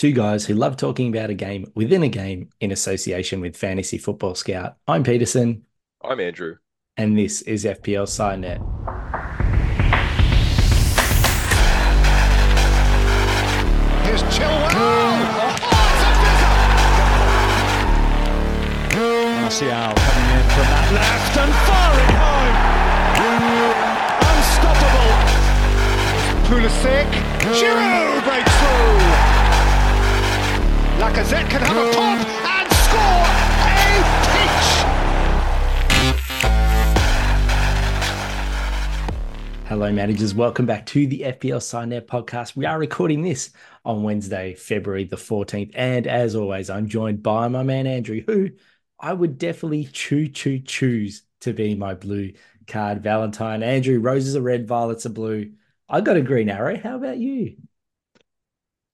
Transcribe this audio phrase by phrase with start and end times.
[0.00, 3.98] two guys who love talking about a game within a game in association with Fantasy
[3.98, 4.78] Football Scout.
[4.88, 5.66] I'm Peterson.
[6.02, 6.56] I'm Andrew.
[6.96, 8.60] And this is FPL SideNet.
[14.06, 14.70] Here's Chilwell.
[19.36, 22.56] Martial coming in from that left and firing home.
[24.32, 25.12] Unstoppable.
[26.48, 27.10] Pulisic.
[27.60, 29.09] Giroud breaks through.
[31.00, 33.24] Lacazette can have a pop and score
[33.64, 34.04] a
[34.36, 34.70] peach.
[39.66, 40.34] Hello, managers.
[40.34, 42.54] Welcome back to the FPL SideNet podcast.
[42.54, 43.48] We are recording this
[43.82, 45.70] on Wednesday, February the 14th.
[45.74, 48.50] And as always, I'm joined by my man, Andrew, who
[49.00, 52.34] I would definitely choo choo choose to be my blue
[52.66, 53.62] card Valentine.
[53.62, 55.52] Andrew, roses are red, violets are blue.
[55.88, 56.76] I got a green arrow.
[56.76, 57.56] How about you?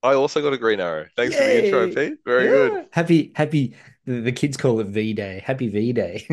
[0.06, 1.06] I also got a green arrow.
[1.16, 1.40] Thanks Yay.
[1.40, 2.18] for the intro, Pete.
[2.24, 2.50] Very yeah.
[2.50, 2.88] good.
[2.92, 3.74] Happy, happy.
[4.06, 5.42] The kids call it V Day.
[5.44, 6.28] Happy V Day.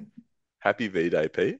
[0.60, 1.58] happy V Day, Pete.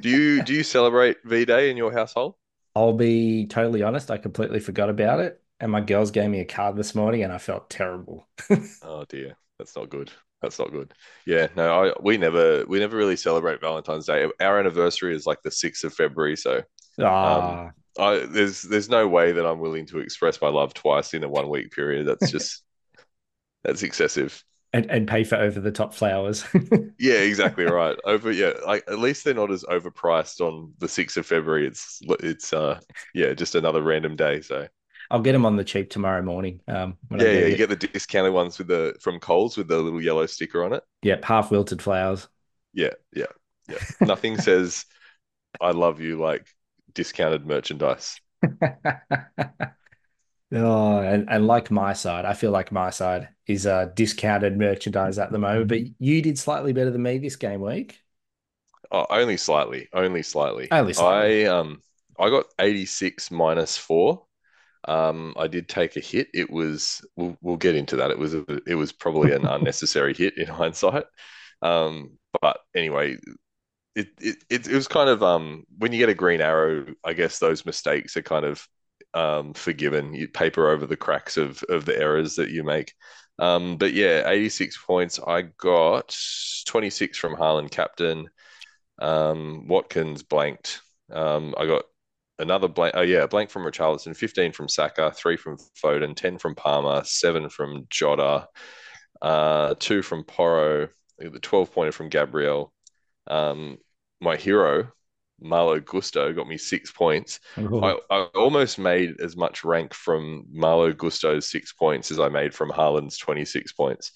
[0.00, 2.34] Do you do you celebrate V Day in your household?
[2.74, 4.10] I'll be totally honest.
[4.10, 7.32] I completely forgot about it, and my girls gave me a card this morning, and
[7.32, 8.28] I felt terrible.
[8.82, 10.10] oh dear, that's not good.
[10.42, 10.92] That's not good.
[11.24, 14.28] Yeah, no, I we never we never really celebrate Valentine's Day.
[14.40, 16.62] Our anniversary is like the sixth of February, so
[17.00, 17.66] ah.
[17.66, 21.24] Um, I there's there's no way that I'm willing to express my love twice in
[21.24, 22.06] a one week period.
[22.06, 22.62] That's just
[23.64, 24.42] that's excessive.
[24.72, 26.44] And and pay for over the top flowers.
[26.98, 27.96] yeah, exactly right.
[28.04, 31.66] Over yeah, like at least they're not as overpriced on the sixth of February.
[31.66, 32.80] It's it's uh
[33.14, 34.42] yeah, just another random day.
[34.42, 34.66] So
[35.10, 36.60] I'll get them on the cheap tomorrow morning.
[36.66, 40.02] Um, yeah, yeah, you get the discounted ones with the from Coles with the little
[40.02, 40.82] yellow sticker on it.
[41.02, 42.28] Yep, half wilted flowers.
[42.72, 43.26] Yeah, yeah,
[43.68, 43.78] yeah.
[44.00, 44.84] Nothing says
[45.60, 46.46] I love you like
[46.96, 48.20] discounted merchandise.
[50.52, 55.18] oh, and, and like my side, I feel like my side is uh, discounted merchandise
[55.18, 55.68] at the moment.
[55.68, 58.00] But you did slightly better than me this game week.
[58.90, 59.88] Oh, only slightly.
[59.92, 60.68] Only slightly.
[60.70, 61.46] Only slightly.
[61.46, 61.82] I um
[62.18, 64.24] I got 86 minus four.
[64.88, 66.28] Um, I did take a hit.
[66.32, 68.10] It was we'll, we'll get into that.
[68.10, 71.04] It was a, it was probably an unnecessary hit in hindsight.
[71.62, 73.16] Um, but anyway,
[74.20, 77.38] it, it it was kind of um when you get a green arrow, I guess
[77.38, 78.66] those mistakes are kind of
[79.14, 80.14] um forgiven.
[80.14, 82.94] You paper over the cracks of of the errors that you make.
[83.38, 85.18] Um, but yeah, 86 points.
[85.26, 86.16] I got
[86.66, 88.28] 26 from Haaland captain.
[89.00, 90.80] Um, Watkins blanked.
[91.12, 91.84] Um, I got
[92.38, 92.94] another blank.
[92.96, 97.48] Oh yeah, blank from Richarlison, 15 from Saka, three from Foden, 10 from Palmer, seven
[97.50, 98.48] from Jota,
[99.22, 102.72] uh, two from Porro, the 12 pointer from Gabriel.
[103.28, 103.78] Um,
[104.20, 104.88] my hero,
[105.40, 107.40] Malo Gusto, got me six points.
[107.84, 112.54] I, I, almost made as much rank from Malo Gusto's six points as I made
[112.54, 114.12] from Haaland's 26 points,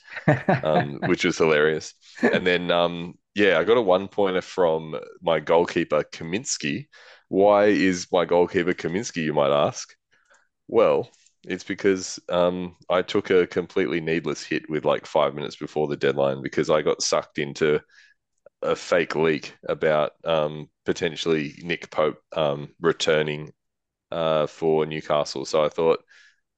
[0.62, 1.94] um, which was hilarious.
[2.22, 6.87] And then, um, yeah, I got a one pointer from my goalkeeper, Kaminski.
[7.28, 9.94] Why is my goalkeeper Kaminski, you might ask?
[10.69, 11.10] Well,
[11.47, 15.97] it's because um, I took a completely needless hit with like five minutes before the
[15.97, 17.81] deadline because I got sucked into
[18.62, 23.53] a fake leak about um, potentially Nick Pope um, returning
[24.10, 25.44] uh, for Newcastle.
[25.44, 26.04] So I thought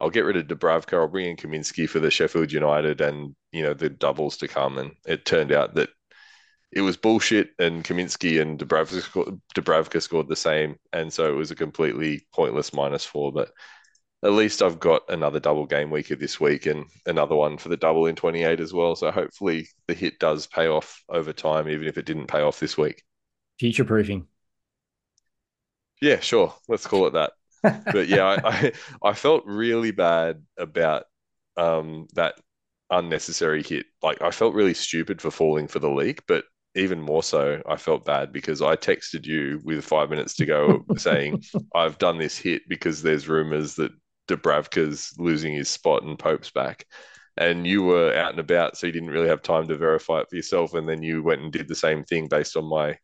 [0.00, 0.94] I'll get rid of Dubravka.
[0.94, 4.78] I'll bring in Kaminski for the Sheffield United and you know the doubles to come.
[4.78, 5.90] And it turned out that
[6.72, 11.50] it was bullshit, and Kaminski and Dubravka, Dubravka scored the same, and so it was
[11.50, 13.30] a completely pointless minus four.
[13.30, 13.52] But
[14.24, 17.68] at least I've got another double game week of this week and another one for
[17.68, 18.94] the double in 28 as well.
[18.94, 22.60] So hopefully the hit does pay off over time, even if it didn't pay off
[22.60, 23.02] this week.
[23.58, 24.26] Future proofing.
[26.00, 26.54] Yeah, sure.
[26.68, 27.32] Let's call it that.
[27.92, 28.72] but yeah, I, I,
[29.02, 31.04] I felt really bad about
[31.56, 32.34] um, that
[32.90, 33.86] unnecessary hit.
[34.02, 36.44] Like I felt really stupid for falling for the leak, but
[36.74, 40.84] even more so, I felt bad because I texted you with five minutes to go
[40.96, 41.42] saying
[41.74, 43.92] I've done this hit because there's rumors that
[44.28, 46.86] Dubravka's losing his spot and Pope's back.
[47.36, 50.28] And you were out and about, so you didn't really have time to verify it
[50.28, 50.74] for yourself.
[50.74, 52.98] And then you went and did the same thing based on my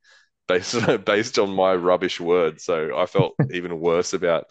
[0.46, 2.60] based based on my rubbish word.
[2.60, 4.44] So I felt even worse about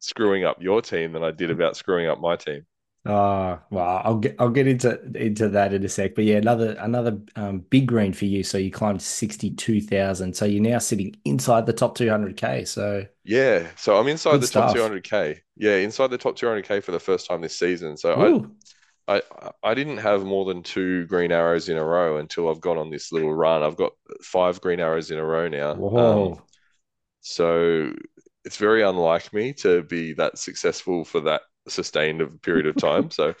[0.00, 2.66] screwing up your team than I did about screwing up my team.
[3.06, 6.14] Oh well, I'll get I'll get into into that in a sec.
[6.14, 8.42] But yeah, another another um, big green for you.
[8.42, 10.36] So you climbed sixty two thousand.
[10.36, 12.66] So you're now sitting inside the top two hundred k.
[12.66, 14.66] So yeah, so I'm inside the stuff.
[14.66, 15.40] top two hundred k.
[15.56, 17.96] Yeah, inside the top two hundred k for the first time this season.
[17.96, 18.54] So Ooh.
[19.08, 22.60] I I I didn't have more than two green arrows in a row until I've
[22.60, 23.62] gone on this little run.
[23.62, 23.92] I've got
[24.22, 25.74] five green arrows in a row now.
[25.74, 26.32] Whoa.
[26.32, 26.42] Um,
[27.22, 27.94] so
[28.44, 33.10] it's very unlike me to be that successful for that sustained a period of time.
[33.10, 33.34] so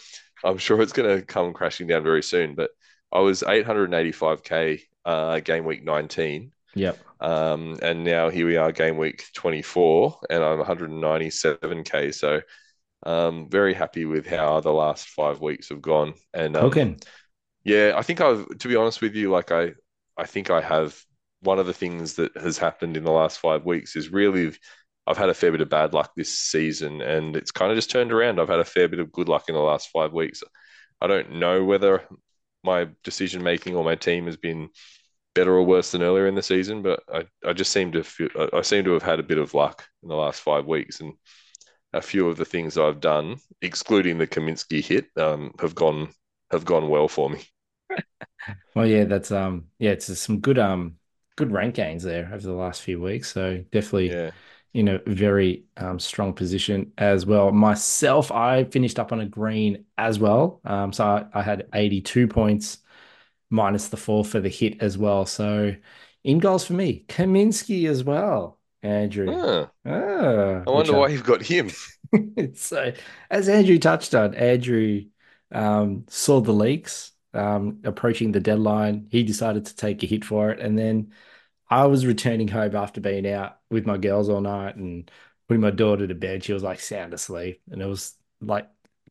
[0.44, 2.54] I'm sure it's going to come crashing down very soon.
[2.54, 2.70] But
[3.12, 6.52] I was 885k uh, game week 19.
[6.74, 6.98] Yep.
[7.20, 12.14] Um, and now here we are, game week 24, and I'm 197k.
[12.14, 12.40] So
[13.04, 16.14] um, very happy with how the last five weeks have gone.
[16.32, 17.00] And um, Cooking.
[17.64, 19.72] yeah, I think I've, to be honest with you, like I,
[20.16, 21.02] I think I have
[21.42, 24.52] one of the things that has happened in the last five weeks is really
[25.10, 27.90] I've had a fair bit of bad luck this season, and it's kind of just
[27.90, 28.40] turned around.
[28.40, 30.42] I've had a fair bit of good luck in the last five weeks.
[31.00, 32.04] I don't know whether
[32.64, 34.70] my decision making or my team has been
[35.34, 38.28] better or worse than earlier in the season, but I, I just seem to feel,
[38.52, 41.14] I seem to have had a bit of luck in the last five weeks, and
[41.92, 46.12] a few of the things I've done, excluding the Kaminski hit, um, have gone
[46.52, 47.42] have gone well for me.
[48.74, 50.98] Well, yeah, that's um, yeah, it's some good um,
[51.36, 53.32] good rank gains there over the last few weeks.
[53.32, 54.32] So definitely, Yeah,
[54.72, 57.50] in a very um, strong position as well.
[57.50, 60.60] Myself, I finished up on a green as well.
[60.64, 62.78] Um, so I, I had 82 points
[63.50, 65.26] minus the four for the hit as well.
[65.26, 65.74] So
[66.22, 69.26] in goals for me, Kaminski as well, Andrew.
[69.32, 69.66] Huh.
[69.84, 71.70] Ah, I wonder why you've got him.
[72.54, 72.92] so
[73.30, 75.02] as Andrew touched on, Andrew
[75.50, 79.06] um, saw the leaks um, approaching the deadline.
[79.10, 81.12] He decided to take a hit for it, and then
[81.70, 85.10] I was returning home after being out with my girls all night and
[85.48, 86.44] putting my daughter to bed.
[86.44, 88.68] She was like sound asleep, and it was like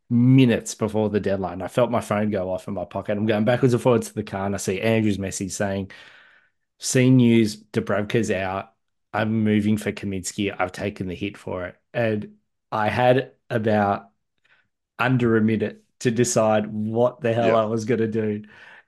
[0.09, 1.61] minutes before the deadline.
[1.61, 3.17] I felt my phone go off in my pocket.
[3.17, 5.91] I'm going backwards and forwards to the car, and I see Andrew's message saying,
[6.79, 8.73] "Seen news, Dubravka's out.
[9.13, 10.55] I'm moving for Kaminski.
[10.57, 12.37] I've taken the hit for it." And
[12.71, 14.11] I had about
[14.99, 17.55] under a minute to decide what the hell Yeah.
[17.55, 18.43] I was going to do.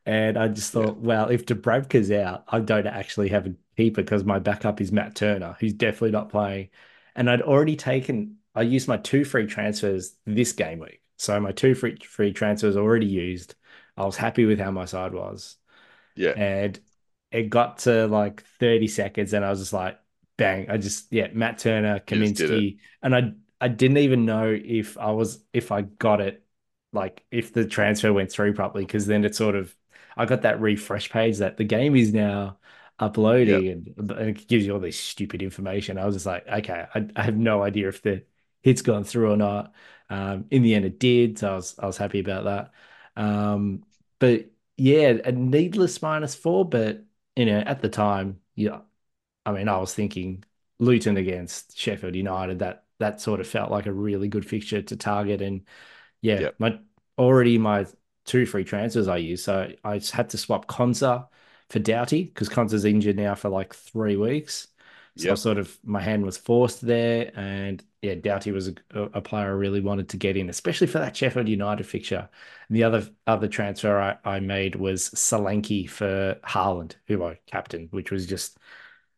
[0.06, 4.24] And I just thought, well, if Dubravka's out, I don't actually have a keeper because
[4.24, 6.70] my backup is Matt Turner, who's definitely not playing.
[7.16, 11.02] And I'd already taken, I used my two free transfers this game week.
[11.18, 13.56] So my two free free transfers already used.
[13.98, 15.58] I was happy with how my side was.
[16.16, 16.80] Yeah, And
[17.32, 20.00] it got to like 30 seconds and I was just like,
[20.38, 20.70] bang.
[20.70, 22.80] I just, yeah, Matt Turner, You just did Kaminski.
[23.02, 26.46] And I I didn't even know if I was if I got it,
[26.94, 29.76] like if the transfer went through properly, because then it sort of
[30.18, 32.58] I got that refresh page that the game is now
[33.02, 36.00] uploading and, and it gives you all this stupid information.
[36.00, 38.26] I was just like, okay, I, I have no idea if the
[38.64, 39.74] hit's gone through or not.
[40.10, 43.22] Um, in the end, it did, so I was I was happy about that.
[43.22, 43.86] Um,
[44.20, 47.06] but yeah, a needless minus four, but
[47.36, 48.82] you know, at the time, yeah,
[49.46, 50.44] I mean, I was thinking
[50.80, 52.60] Luton against Sheffield United.
[52.60, 55.66] That that sort of felt like a really good fixture to target, and
[56.22, 56.56] yeah, Yep.
[56.60, 56.80] my
[57.18, 57.86] already my
[58.26, 61.28] two free transfers I used, so I just had to swap Konsa
[61.72, 64.70] for Doughty because Konsa's injured now for like three weeks.
[65.18, 65.36] So Yep.
[65.36, 69.50] sort of my hand was forced there, and yeah, Doughty was a, a player I
[69.50, 72.30] really wanted to get in, especially for that Sheffield United fixture.
[72.70, 77.90] And the other other transfer I, I made was Solanke for Haaland, who I captained,
[77.92, 78.58] which was just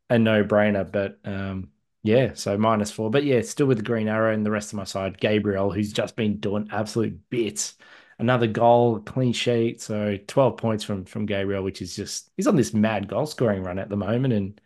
[0.09, 0.89] a no-brainer.
[0.91, 1.71] But um,
[2.03, 3.09] yeah, so minus four.
[3.09, 5.93] But yeah, still with the green arrow and the rest of my side, Gabriel, who's
[5.93, 7.75] just been doing absolute bits.
[8.23, 9.81] Another goal, clean sheet.
[9.81, 13.63] So 12 points from from Gabriel, which is just he's on this mad goal scoring
[13.63, 14.33] run at the moment.
[14.33, 14.61] And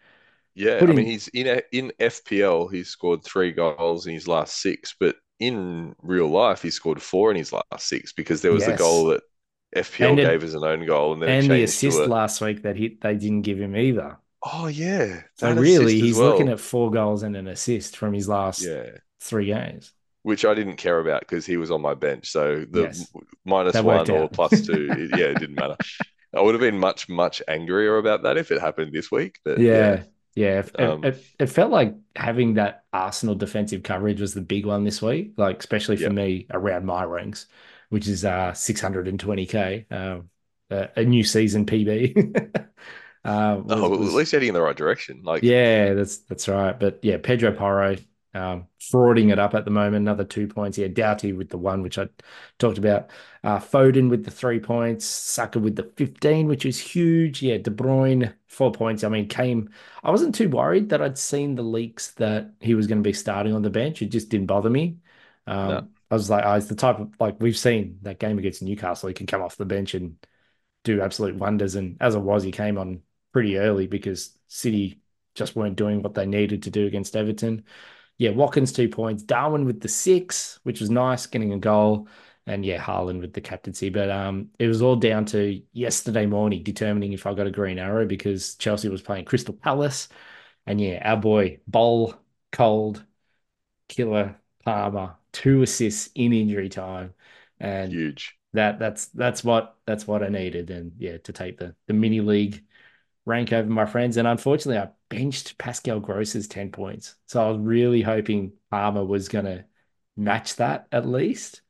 [0.55, 0.85] yeah.
[0.87, 2.67] I mean, he's in in FPL.
[2.67, 7.31] He's scored three goals in his last six, but in real life, he scored four
[7.31, 8.79] in his last six because there was the Yes.
[8.79, 9.21] goal that
[9.75, 12.63] FPL And it- gave as an own goal, and then and the assist last week
[12.63, 14.17] that he they didn't give him either.
[14.41, 16.29] Oh yeah, So really, he's well.
[16.29, 19.93] looking at four goals and an assist from his last yeah, three games.
[20.27, 22.29] Which I didn't care about because he was on my bench.
[22.29, 23.11] So the Yes.
[23.45, 25.77] minus one or plus two, yeah, it didn't matter.
[26.35, 29.39] I would have been much much angrier about that if it happened this week.
[29.45, 30.03] But Yeah.
[30.35, 34.65] Yeah, it, Um, it, it felt like having that Arsenal defensive coverage was the big
[34.67, 37.47] one this week, like especially for me around my ranks,
[37.89, 40.29] which is uh 620k, um,
[40.69, 42.35] a, a new season PB.
[43.25, 45.21] uh, was- oh, well, at least heading in the right direction.
[45.23, 46.79] Like yeah, that's that's right.
[46.79, 47.95] But yeah, Pedro Porro
[48.33, 49.97] um, frauding it up at the moment.
[50.03, 50.77] Another two points.
[50.77, 52.09] Yeah, Doughty with the one, which I
[52.59, 53.09] talked about.
[53.43, 55.05] Uh, Foden with the three points.
[55.05, 57.41] Saka with the 15, which is huge.
[57.41, 59.03] Yeah, De Bruyne, four points.
[59.03, 59.69] I mean, came.
[60.03, 63.13] I wasn't too worried that I'd seen the leaks that he was going to be
[63.13, 64.01] starting on the bench.
[64.01, 64.99] It just didn't bother me.
[65.47, 65.87] Um, No.
[66.09, 69.07] I was like, oh, it's the type of like we've seen that game against Newcastle.
[69.09, 70.17] He can come off the bench and
[70.83, 71.75] do absolute wonders.
[71.75, 73.01] And as it was, he came on
[73.33, 75.01] pretty early because City
[75.35, 77.65] just weren't doing what they needed to do against Everton.
[78.17, 82.07] Yeah, Watkins two points, Darwin with the six, which was nice, getting a goal,
[82.47, 83.89] and yeah, Haaland with the captaincy.
[83.89, 87.77] But um, it was all down to yesterday morning determining if I got a green
[87.77, 90.09] arrow because Chelsea was playing Crystal Palace,
[90.67, 92.15] and yeah, our boy Bowl
[92.51, 93.05] Cold
[93.89, 97.13] Killer Palmer two assists in injury time,
[97.59, 98.37] and Huge.
[98.53, 102.21] that that's that's what that's what I needed, and yeah, to take the the mini
[102.21, 102.65] league
[103.27, 104.17] rank over my friends.
[104.17, 109.29] And unfortunately, I benched Pascal Gross's ten points, so I was really hoping Palmer was
[109.29, 109.65] going to
[110.17, 111.61] match that at least,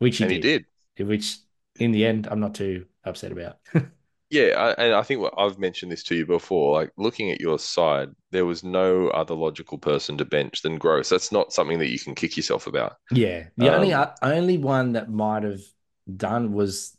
[0.00, 0.66] which he did, he did.
[0.98, 1.38] Which
[1.78, 3.58] in the end, I'm not too upset about.
[4.30, 6.72] Yeah, I, and I think what I've mentioned this to you before.
[6.80, 11.10] Like looking at your side, there was no other logical person to bench than Gross.
[11.10, 12.96] That's not something that you can kick yourself about.
[13.10, 15.60] Yeah, the only Um, uh, only one that might have
[16.14, 16.96] done was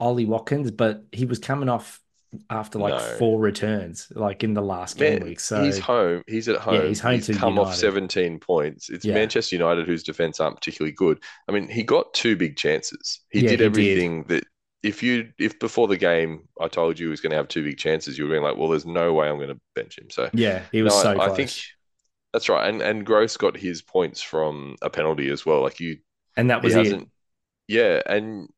[0.00, 2.01] Ollie Watkins, but he was coming off
[2.50, 3.18] after like No.
[3.18, 5.40] four returns, like in the last game week.
[5.40, 6.22] So he's home.
[6.26, 6.74] He's at home.
[6.76, 8.88] Yeah, he's home to come off 17 points.
[8.90, 9.14] It's Yeah.
[9.14, 11.22] Manchester United whose defense aren't particularly good.
[11.48, 13.20] I mean, he got two big chances.
[13.30, 13.72] He Yeah, did he did.
[13.98, 14.44] everything that
[14.82, 17.62] if you if before the game I told you he was going to have two
[17.64, 20.10] big chances, you were being like, well, there's no way I'm going to bench him.
[20.10, 21.26] So yeah, he was no, so I, close.
[21.26, 21.52] I think
[22.32, 22.68] that's right.
[22.68, 25.62] And and Gross got his points from a penalty as well.
[25.62, 25.98] Like you
[26.36, 27.02] and that was it.
[27.68, 28.48] yeah, and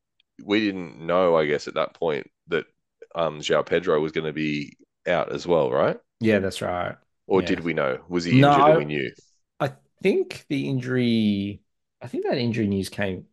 [0.43, 2.27] we didn't know, I guess, at that point
[3.15, 5.97] um João Pedro was going to be out as well, right?
[6.19, 6.95] Yeah, that's right.
[7.27, 7.47] Or Yeah.
[7.47, 8.03] did we know?
[8.09, 9.11] Was he injured I- we knew?
[9.59, 9.71] I
[10.03, 11.61] think the injury,
[12.01, 13.27] I think that injury news came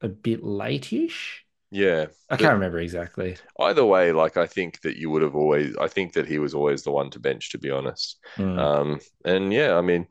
[0.00, 1.46] a bit late-ish.
[1.70, 2.06] Yeah.
[2.28, 3.36] I can't remember exactly.
[3.58, 6.54] Either way, like I think that you would have always I think that he was
[6.54, 8.18] always the one to bench, to be honest.
[8.36, 10.08] Mm, Um and yeah, I mean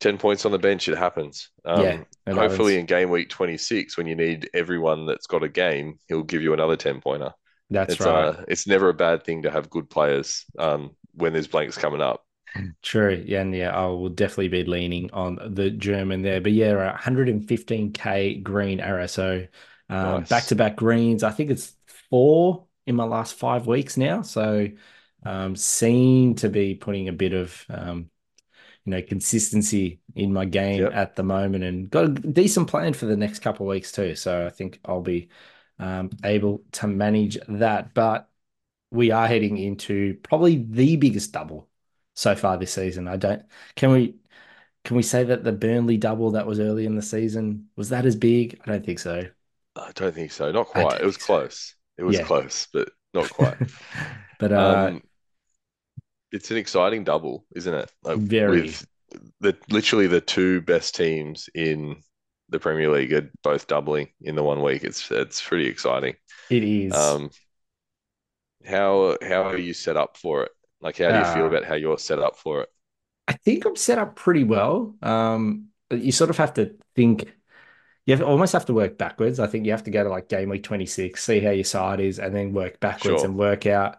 [0.00, 1.50] 10 points on the bench, it happens.
[1.64, 2.80] Um yeah, it hopefully happens.
[2.82, 6.54] in game week 26, when you need everyone that's got a game, he'll give you
[6.54, 7.32] another 10 pointer.
[7.70, 8.30] That's It's right.
[8.30, 12.00] uh it's never a bad thing to have good players um when there's blanks coming
[12.00, 12.24] up.
[12.82, 13.22] True.
[13.26, 16.40] Yeah, and yeah, I will definitely be leaning on the German there.
[16.40, 19.48] But yeah, 115k green RSO.
[19.88, 20.24] Um, Nice.
[20.24, 21.22] back-to-back greens.
[21.24, 21.74] I think it's
[22.10, 24.22] four in my last five weeks now.
[24.22, 24.68] So
[25.26, 28.10] um seem to be putting a bit of um
[28.84, 30.92] you know consistency in my game Yep.
[30.92, 34.14] at the moment and got a decent plan for the next couple of weeks too.
[34.14, 35.28] So I think I'll be
[35.78, 37.94] um able to manage that.
[37.94, 38.30] But
[38.90, 41.68] we are heading into probably the biggest double
[42.14, 43.08] so far this season.
[43.08, 43.44] I don't
[43.76, 44.16] can we
[44.84, 48.06] can we say that the Burnley double that was early in the season was that
[48.06, 48.60] as big?
[48.66, 49.30] I don't think so.
[49.76, 50.50] I don't think so.
[50.52, 51.00] Not quite.
[51.00, 51.26] It was think so.
[51.26, 51.74] close.
[51.98, 52.20] It was Yeah.
[52.20, 53.56] close, but not quite.
[54.38, 55.02] but uh Um,
[56.32, 57.90] it's an exciting double, isn't it?
[58.02, 58.44] Like Very.
[58.44, 58.86] with
[59.40, 62.02] the literally the two best teams in
[62.48, 64.84] the Premier League are both doubling in the one week.
[64.84, 66.14] It's it's pretty exciting.
[66.48, 67.30] it is Um,
[68.66, 70.52] how how are you set up for it?
[70.80, 72.68] Like, how do you feel Uh, about how you're set up for it?
[73.28, 74.96] I think I'm set up pretty well.
[75.02, 77.24] Um, you sort of have to think,
[78.06, 79.40] you have, almost have to work backwards.
[79.40, 82.00] I think you have to go to like game week 26, see how your side
[82.00, 83.24] is, and then work backwards Sure.
[83.24, 83.98] and work out,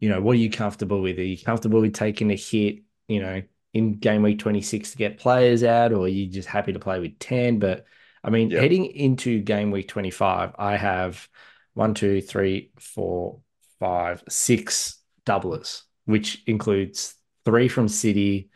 [0.00, 1.18] you know, what are you comfortable with?
[1.18, 3.42] Are you comfortable with taking a hit, you know,
[3.76, 6.98] in game week 26 to get players out, or are you just happy to play
[7.00, 7.58] with 10?
[7.58, 7.84] But
[8.24, 8.60] I mean, Yeah.
[8.60, 11.28] heading into game week 25, I have
[11.74, 13.40] one, two, three, four,
[13.78, 17.14] five, six doublers, which includes
[17.44, 18.50] three from City,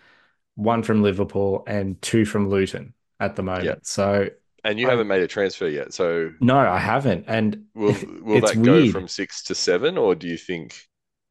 [0.55, 3.65] one from Liverpool, and two from Luton at the moment.
[3.67, 3.75] Yeah.
[3.83, 4.31] So
[4.65, 7.25] And you I- haven't made a transfer yet, so no, I haven't.
[7.29, 8.93] And will will that go weird.
[8.93, 10.87] from six to seven, or do you think?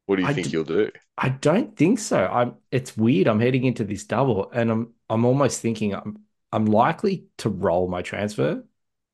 [0.06, 0.90] What do you I think d- you'll do?
[1.22, 2.26] I don't think so.
[2.26, 3.28] I'm it's weird.
[3.28, 7.88] I'm heading into this double and I'm I'm almost thinking I'm I'm likely to roll
[7.88, 8.64] my transfer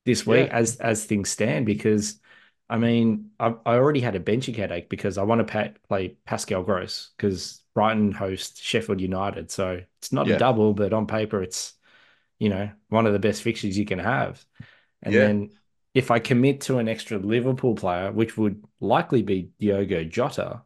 [0.05, 0.53] this week Yeah.
[0.53, 2.21] as as things stand because
[2.71, 6.63] I mean I, I already had a benching headache because I want to play Pascal
[6.63, 9.51] Gross because Brighton host Sheffield United.
[9.51, 10.35] So it's not Yeah.
[10.35, 11.75] a double, but on paper it's
[12.39, 14.45] you know one of the best fixtures you can have.
[15.03, 15.21] And Yeah.
[15.21, 15.53] then
[15.95, 20.63] if I commit to an extra Liverpool player, which would likely be Diogo Jota,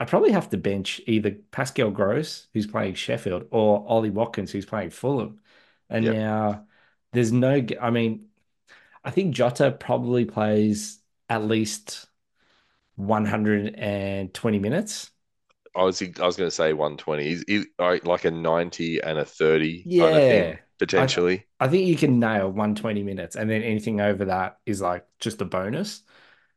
[0.00, 4.66] I probably have to bench either Pascal Gross, who's playing Sheffield, or Ollie Watkins, who's
[4.66, 5.40] playing Fulham.
[5.90, 6.18] And Yep.
[6.20, 6.66] now
[7.12, 8.28] there's no, I mean,
[9.04, 12.08] I think Jota probably plays at least
[12.96, 15.10] 120 minutes.
[15.74, 17.24] I was I was going to say 120.
[17.24, 20.24] He's he, like a 90 and a 30 kind of Yeah.
[20.24, 21.46] thing potentially.
[21.60, 25.40] I think you can nail 120 minutes, and then anything over that is like just
[25.40, 26.02] a bonus.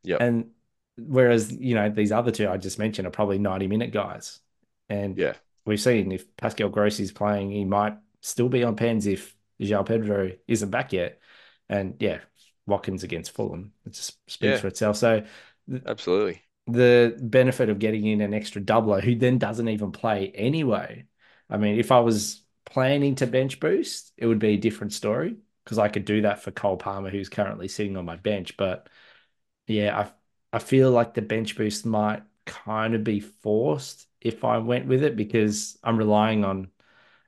[0.04, 0.20] Yeah.
[0.20, 0.52] And
[0.98, 4.40] whereas, you know, these other two I just mentioned are probably 90 minute guys.
[4.90, 5.34] And Yeah.
[5.66, 9.86] we've seen if Pascal Gross is playing, he might still be on pens if João
[9.86, 11.20] Pedro isn't back yet.
[11.70, 12.20] And yeah,
[12.66, 13.74] Watkins against Fulham.
[13.86, 14.62] It just speaks Yeah.
[14.62, 14.98] for itself.
[14.98, 15.24] So
[15.86, 16.42] Absolutely.
[16.68, 21.06] the benefit of getting in an extra doubler who then doesn't even play anyway.
[21.50, 25.38] I mean, if I was planning to bench boost, it would be a different story
[25.64, 28.58] because I could do that for Cole Palmer, who's currently sitting on my bench.
[28.58, 28.88] But
[29.68, 30.12] yeah, I
[30.54, 35.04] I feel like the bench boost might kind of be forced if I went with
[35.04, 36.72] it because I'm relying on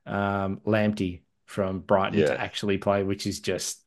[0.06, 2.25] um, Lamptey from Brighton Yeah.
[2.25, 3.84] to actually play, which is just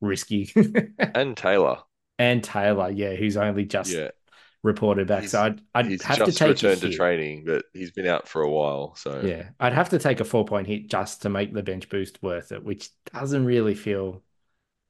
[0.00, 0.52] risky.
[1.14, 1.82] And Taylor.
[2.18, 4.10] and Taylor, yeah, who's only just Yeah.
[4.62, 5.28] reported back.
[5.28, 8.28] so I'd, I'd He's have to take a returned to training, but he's been out
[8.28, 8.94] for a while.
[8.96, 11.88] So Yeah, I'd have to take a four point hit just to make the bench
[11.88, 14.22] boost worth it, which doesn't really feel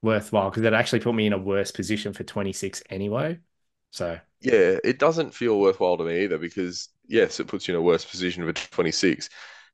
[0.03, 3.41] worthwhile because it actually put me in a worse position for 26 anyway.
[3.91, 7.81] So, Yeah, it doesn't feel worthwhile to me either because yes, it puts you in
[7.81, 9.29] a worse position for 26.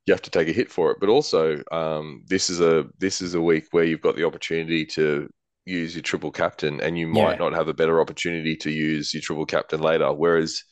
[0.05, 3.21] You have to take a hit for it, but also um, this is a this
[3.21, 5.29] is a week where you've got the opportunity to
[5.65, 7.39] use your triple captain, and you might Yeah.
[7.39, 10.11] not have a better opportunity to use your triple captain later.
[10.13, 10.63] Whereas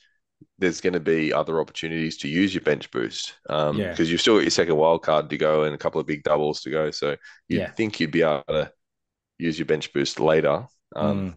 [0.60, 3.89] there's going to be other opportunities to use your bench boost um, Yeah.
[3.89, 6.24] because you've still got your second wild card to go and a couple of big
[6.24, 6.91] doubles to go.
[6.91, 7.15] So
[7.50, 7.71] you'd Yeah.
[7.75, 8.71] think you'd be able to
[9.39, 10.65] use your bench boost later.
[10.95, 11.36] Um, mm,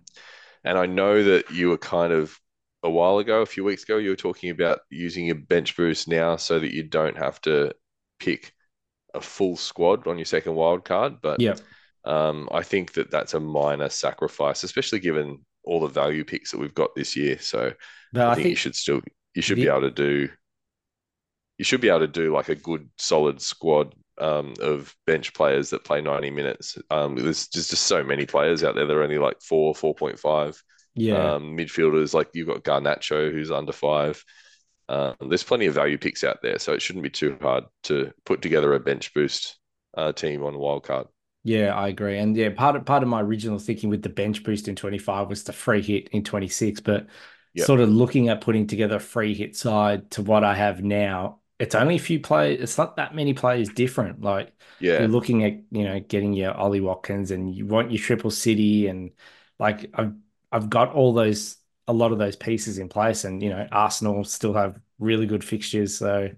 [0.65, 2.39] and I know that you were kind of
[2.83, 6.09] a while ago, a few weeks ago, you were talking about using your bench boost
[6.09, 7.73] now so that you don't have to
[8.19, 8.53] pick
[9.15, 11.15] a full squad on your second wild card.
[11.23, 11.57] But yeah,
[12.05, 16.59] um, I think that that's a minor sacrifice, especially given all the value picks that
[16.59, 17.39] we've got this year.
[17.39, 17.73] So
[18.13, 19.01] but I, I think, you should still
[19.35, 20.29] you should the- be able to do
[21.59, 25.71] you should be able to do like a good solid squad um, of bench players
[25.71, 26.79] that play 90 minutes.
[26.91, 30.63] Um, there's just, just so many players out there that are only like four, 4.5
[30.95, 34.25] yeah, um, midfielders like you've got Garnacho who's under five.
[34.89, 38.13] Um, there's plenty of value picks out there, so it shouldn't be too hard to
[38.27, 39.59] put together a bench boost
[39.97, 41.07] uh, team on wild card.
[41.43, 42.19] yeah, I agree.
[42.19, 45.29] And yeah, part of part of my original thinking with the bench boost in 25
[45.29, 47.07] was the free hit in 26, but
[47.55, 47.75] Yep.
[47.75, 51.41] sort of looking at putting together a free hit side to what I have now,
[51.65, 54.21] it's only a few players, it's not that many players different.
[54.23, 58.01] Like Yeah, you're looking at you know getting your Ollie Watkins and you want your
[58.03, 59.13] triple city and
[59.59, 60.15] like I've
[60.53, 61.57] I've got all those
[61.89, 65.45] a lot of those pieces in place and you know Arsenal still have really good
[65.45, 66.31] fixtures so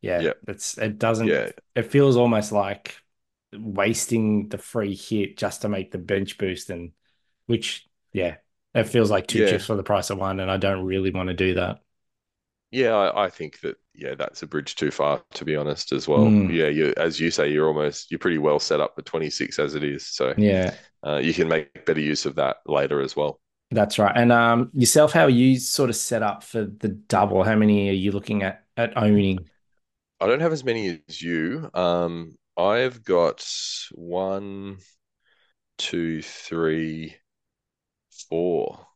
[0.00, 0.34] yeah Yeah.
[0.48, 2.96] it's it doesn't yeah, it feels almost like
[3.54, 6.92] wasting the free hit just to make the bench boost and
[7.46, 8.36] which yeah
[8.74, 9.44] it feels like two Yeah.
[9.44, 11.80] chips for the price of one and I don't really want to do that
[12.70, 12.94] yeah.
[12.94, 16.26] I, I think that yeah, that's a bridge too far to be honest as well.
[16.26, 16.52] Mm.
[16.52, 19.74] Yeah, you as you say, you're almost you're pretty well set up for 26 as
[19.74, 20.74] it is, so yeah
[21.06, 23.40] uh, you can make better use of that later as well.
[23.70, 24.12] That's right.
[24.14, 27.42] And um, yourself, how are you sort of set up for the double?
[27.42, 29.48] How many are you looking at at owning?
[30.20, 31.68] I don't have as many as you.
[31.74, 33.46] Um, I've got
[33.92, 34.78] one,
[35.76, 37.16] two, three,
[38.30, 38.86] four.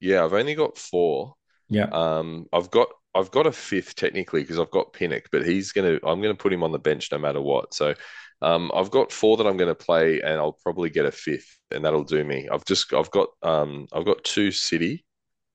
[0.00, 1.34] Yeah, I've only got four.
[1.68, 1.86] Yeah.
[1.92, 5.98] Um, I've got I've got a fifth technically because I've got Pinnock, but he's gonna
[6.04, 7.74] I'm gonna put him on the bench no matter what.
[7.74, 7.94] So
[8.40, 11.84] um, I've got four that I'm gonna play, and I'll probably get a fifth, and
[11.84, 12.48] that'll do me.
[12.50, 15.04] I've just I've got um I've got two City.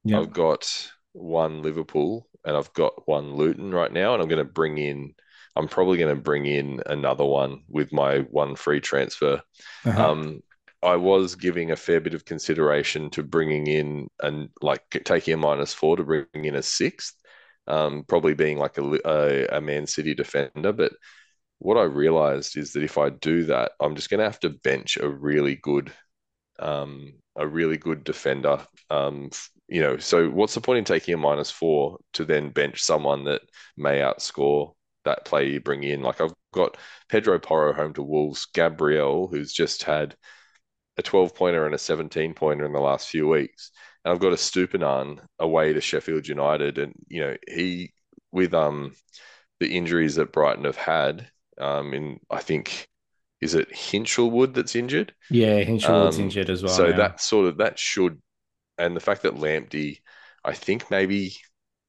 [0.03, 0.19] Yeah.
[0.19, 4.51] I've got one Liverpool and I've got one Luton right now, and I'm going to
[4.51, 5.13] bring in.
[5.55, 9.41] I'm probably going to bring in another one with my one free transfer.
[9.85, 10.11] Uh-huh.
[10.11, 10.41] Um,
[10.81, 15.37] I was giving a fair bit of consideration to bringing in and like taking a
[15.37, 17.15] minus four to bring in a sixth,
[17.67, 20.73] um, probably being like a, a, a Man City defender.
[20.73, 20.93] But
[21.59, 24.49] what I realized is that if I do that, I'm just going to have to
[24.49, 25.91] bench a really good,
[26.59, 28.59] um, a really good defender.
[28.89, 29.29] Um,
[29.67, 33.25] you know, so what's the point in taking a minus four to then bench someone
[33.25, 33.41] that
[33.77, 34.73] may outscore
[35.05, 36.01] that player you bring in?
[36.01, 36.77] Like I've got
[37.09, 40.15] Pedro Porro home to Wolves, Gabriel, who's just had
[40.97, 43.71] a 12 pointer and a 17 pointer in the last few weeks.
[44.03, 46.77] And I've got Estupiñán away to Sheffield United.
[46.77, 47.93] And, you know, he,
[48.31, 48.93] with um
[49.59, 52.87] the injuries that Brighton have had, um, in I think,
[53.41, 55.13] is it Hinshelwood that's injured?
[55.29, 56.73] yeah, Hinshelwood's um, injured as well.
[56.73, 56.97] so now.
[56.97, 58.21] that sort of that should,
[58.77, 59.99] and the fact that Lamptey,
[60.43, 61.35] I think maybe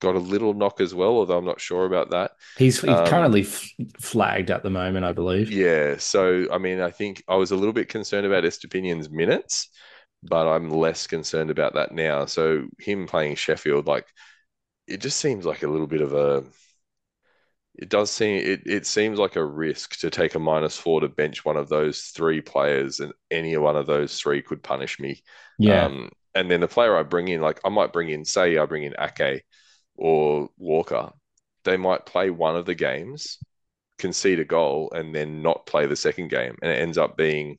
[0.00, 2.32] got a little knock as well, although I'm not sure about that.
[2.56, 5.50] he's he's um, currently f- flagged at the moment, I believe.
[5.50, 9.70] Yeah, so I mean, I think I was a little bit concerned about Estupiñán's minutes,
[10.24, 12.26] but I'm less concerned about that now.
[12.26, 14.06] So him playing Sheffield, like
[14.88, 16.44] it just seems like a little bit of a.
[17.76, 18.62] It does seem it.
[18.66, 22.02] It seems like a risk to take a minus four to bench one of those
[22.16, 25.22] three players, and any one of those three could punish me.
[25.58, 28.58] Yeah, Um, and then the player I bring in, like I might bring in, say,
[28.58, 29.44] I bring in Ake
[29.96, 31.12] or Walker.
[31.64, 33.38] They might play one of the games,
[33.98, 37.58] concede a goal, and then not play the second game, and it ends up being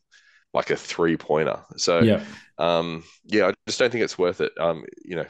[0.55, 1.59] like a three pointer.
[1.77, 2.23] So, yeah,
[2.57, 4.51] um, yeah, I just don't think it's worth it.
[4.59, 5.25] Um, you know,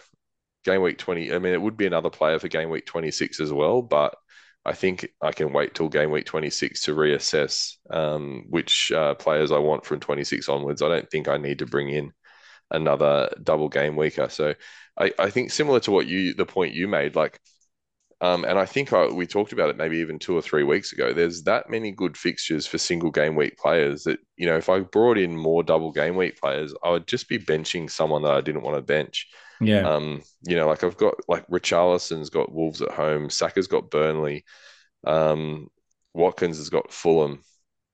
[0.63, 3.51] game week 20, I mean, it would be another player for game week 26 as
[3.51, 4.15] well, but
[4.65, 9.51] I think I can wait till game week 26 to reassess um, which uh, players
[9.51, 10.81] I want from 26 onwards.
[10.81, 12.11] I don't think I need to bring in
[12.71, 14.29] another double game weeker.
[14.29, 14.55] So
[14.97, 17.39] I, I think similar to what you, the point you made, like
[18.21, 20.93] Um, and I think I, we talked about it maybe even two or three weeks
[20.93, 21.13] ago.
[21.13, 24.79] There's that many good fixtures for single game week players that, you know, if I
[24.79, 28.41] brought in more double game week players, I would just be benching someone that I
[28.41, 29.27] didn't want to bench.
[29.59, 29.81] Yeah.
[29.81, 34.45] Um, you know, like I've got like Richarlison's got Wolves at home, Saka's got Burnley,
[35.05, 35.67] um,
[36.13, 37.41] Watkins has got Fulham.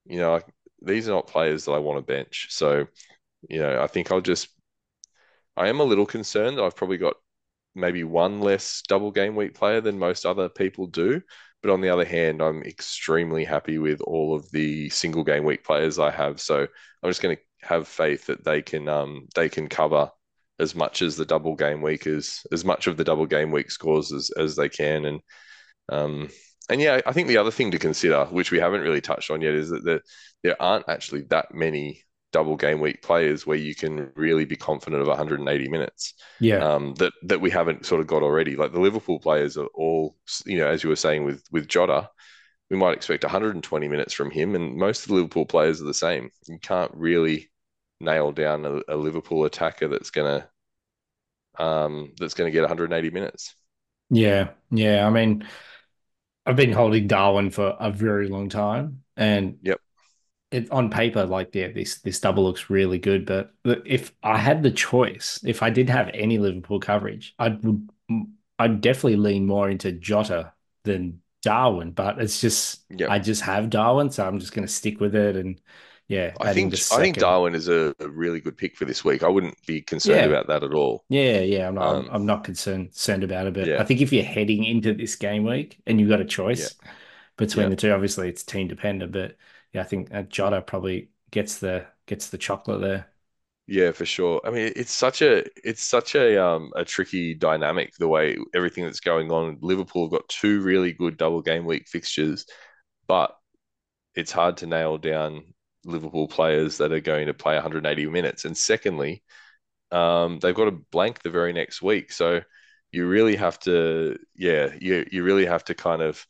[0.06, 0.46] You know, like,
[0.84, 2.48] these are not players that I want to bench.
[2.50, 2.88] So,
[3.50, 4.50] you know, I think I'll just
[5.58, 6.60] I am a little concerned.
[6.60, 7.16] I've probably got
[7.76, 11.22] maybe one less double game week player than most other people do.
[11.62, 15.64] But on the other hand, I'm extremely happy with all of the single game week
[15.64, 16.42] players I have.
[16.42, 20.10] So I'm just going to have faith that they can um, they can cover
[20.60, 23.70] as much as the double game week as as much of the double game week
[23.72, 25.06] scores as as they can.
[25.06, 25.22] And
[25.90, 26.30] um,
[26.70, 29.42] and yeah, I think the other thing to consider, which we haven't really touched on
[29.42, 30.02] yet, is that there,
[30.44, 35.02] there aren't actually that many double game week players where you can really be confident
[35.02, 36.14] of 180 minutes.
[36.40, 36.58] Yeah.
[36.58, 38.56] Um, that that we haven't sort of got already.
[38.56, 40.16] Like the Liverpool players are all,
[40.46, 42.10] you know, as you were saying with with Jota,
[42.70, 45.94] we might expect 120 minutes from him, and most of the Liverpool players are the
[45.94, 46.30] same.
[46.48, 47.52] You can't really
[48.00, 50.48] nail down a, a Liverpool attacker that's gonna
[51.60, 53.56] um, that's gonna get 180 minutes.
[54.10, 54.52] Yeah.
[54.72, 55.06] Yeah.
[55.06, 55.48] I mean,
[56.46, 59.80] I've been holding Darwin for a very long time, and Yep.
[60.52, 63.26] It on paper, like yeah, this this double looks really good.
[63.26, 63.54] But
[63.86, 67.90] if I had the choice, if I did have any Liverpool coverage, I would
[68.60, 71.92] I'd definitely lean more into Jota than Darwin.
[71.92, 73.10] But it's just Yep.
[73.10, 75.36] I just have Darwin, so I'm just going to stick with it.
[75.36, 75.60] And
[76.08, 79.24] yeah, I think I think Darwin is a, a really good pick for this week.
[79.24, 80.26] I wouldn't be concerned Yeah.
[80.26, 81.06] about that at all.
[81.10, 83.78] Yeah, yeah, I'm not, Um, I'm not concerned concerned about it, but Yeah.
[83.78, 86.76] I think if you're heading into this game week and you've got a choice
[87.38, 87.70] between Yeah.
[87.70, 89.38] the two, obviously it's team dependent, but
[89.74, 93.08] yeah, I think uh, Jota probably gets the gets the chocolate there.
[93.68, 94.42] Yeah, for sure.
[94.44, 98.84] I mean, it's such a it's such a um a tricky dynamic the way everything
[98.84, 99.60] that's going on.
[99.62, 102.46] Liverpool have got two really good double game week fixtures,
[103.08, 103.36] but
[104.16, 105.54] it's hard to nail down
[105.86, 108.46] Liverpool players that are going to play 180 minutes.
[108.46, 109.24] And secondly,
[109.92, 112.42] um, they've got a blank the very next week, so
[112.92, 116.26] you really have to, yeah, you you really have to kind of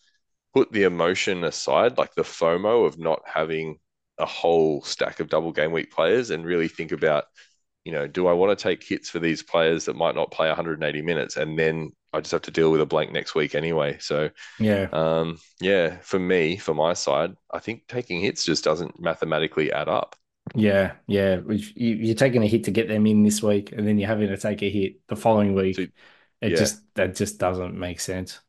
[0.54, 3.80] put the emotion aside, like the FOMO of not having
[4.18, 7.26] a whole stack of double game week players and really think about,
[7.86, 10.48] you know, do I want to take hits for these players that might not play
[10.48, 13.98] 180 minutes and then I just have to deal with a blank next week anyway.
[14.00, 19.00] So, Yeah, um, yeah, for me, for my side, I think taking hits just doesn't
[19.00, 20.16] mathematically add up.
[20.54, 21.40] yeah, yeah.
[21.48, 24.28] You, you're taking a hit to get them in this week, and then you're having
[24.30, 25.92] to take a hit the following week.
[26.42, 26.56] It yeah.
[26.56, 28.40] just that just doesn't make sense.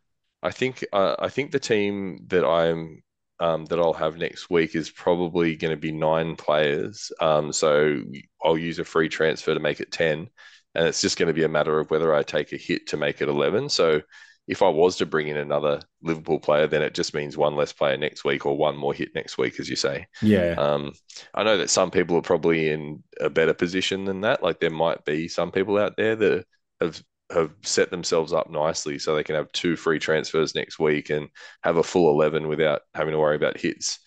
[0.43, 3.03] I think uh, I think the team that I'm
[3.41, 7.11] um, that I'll have next week is probably going to be nine players.
[7.21, 8.03] Um, so
[8.43, 10.29] I'll use a free transfer to make it ten,
[10.75, 12.97] and it's just going to be a matter of whether I take a hit to
[12.97, 13.69] make it eleven.
[13.69, 14.03] So
[14.49, 17.73] if I was to bring in another Liverpool player, then it just means one less
[17.73, 20.07] player next week or one more hit next week, as you say.
[20.21, 20.93] Yeah, Um,
[21.35, 24.43] I know that some people are probably in a better position than that.
[24.43, 26.45] Like there might be some people out there that
[26.81, 31.11] have have set themselves up nicely so they can have two free transfers next week
[31.11, 31.29] and
[31.63, 33.99] have a full 11 without having to worry about hits.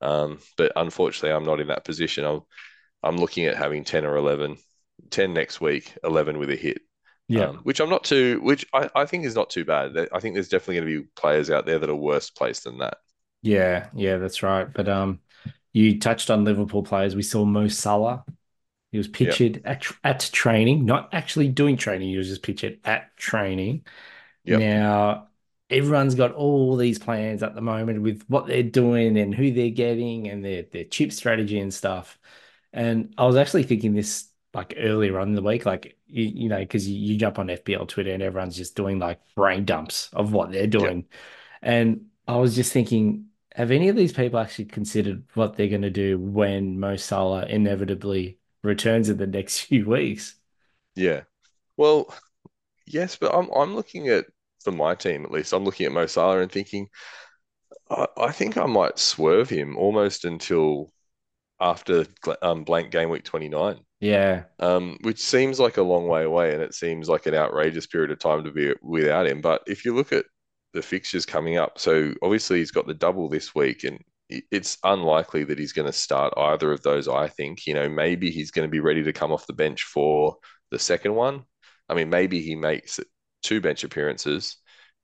[0.00, 2.24] Um, but unfortunately, I'm not in that position.
[2.24, 2.40] I'm
[3.02, 4.56] I'm looking at having 10 or 11,
[5.10, 6.80] 10 next week, 11 with a hit.
[7.28, 9.96] yeah, Um, which I'm not too, which I, I think is not too bad.
[10.12, 12.78] I think there's definitely going to be players out there that are worse placed than
[12.78, 12.98] that.
[13.42, 14.16] yeah, yeah.
[14.18, 14.72] That's right.
[14.72, 15.20] But um,
[15.72, 17.14] you touched on Liverpool players.
[17.16, 18.24] We saw Mo Salah.
[18.94, 22.10] He was pictured at at training, not actually doing training.
[22.10, 23.84] He was just pictured at training.
[24.44, 24.60] Yep.
[24.60, 25.28] Now
[25.68, 29.70] everyone's got all these plans at the moment with what they're doing and who they're
[29.70, 32.20] getting and their their chip strategy and stuff.
[32.72, 36.48] And I was actually thinking this like earlier on in the week, like you, you
[36.48, 40.08] know, because you, you jump on FPL Twitter and everyone's just doing like brain dumps
[40.12, 41.06] of what they're doing.
[41.62, 43.26] And I was just thinking,
[43.56, 47.46] have any of these people actually considered what they're going to do when Mo Salah
[47.46, 50.36] inevitably returns in the next few weeks?
[50.96, 51.22] Yeah.
[51.76, 52.14] Well,
[52.86, 54.26] yes, but I'm I'm looking at
[54.64, 55.52] for my team at least.
[55.52, 56.88] I'm looking at Mo Salah and thinking,
[57.90, 60.92] I, I think I might swerve him almost until
[61.60, 62.06] after
[62.42, 66.62] um, blank game week 29, Yeah, um, which seems like a long way away, and
[66.62, 69.42] it seems like an outrageous period of time to be without him.
[69.42, 70.26] But if you look at
[70.74, 75.44] the fixtures coming up, so obviously he's got the double this week, and it's unlikely
[75.44, 77.08] that he's going to start either of those.
[77.08, 79.84] I think, you know, maybe he's going to be ready to come off the bench
[79.84, 80.36] for
[80.70, 81.44] the second one.
[81.88, 83.00] I mean, maybe he makes
[83.42, 84.56] two bench appearances.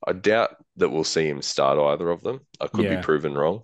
[0.07, 2.41] I doubt that we'll see him start either of them.
[2.59, 2.89] I could Yeah.
[2.89, 3.61] be proven wrong.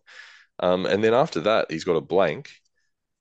[0.60, 2.52] Um, and then after that, he's got a blank.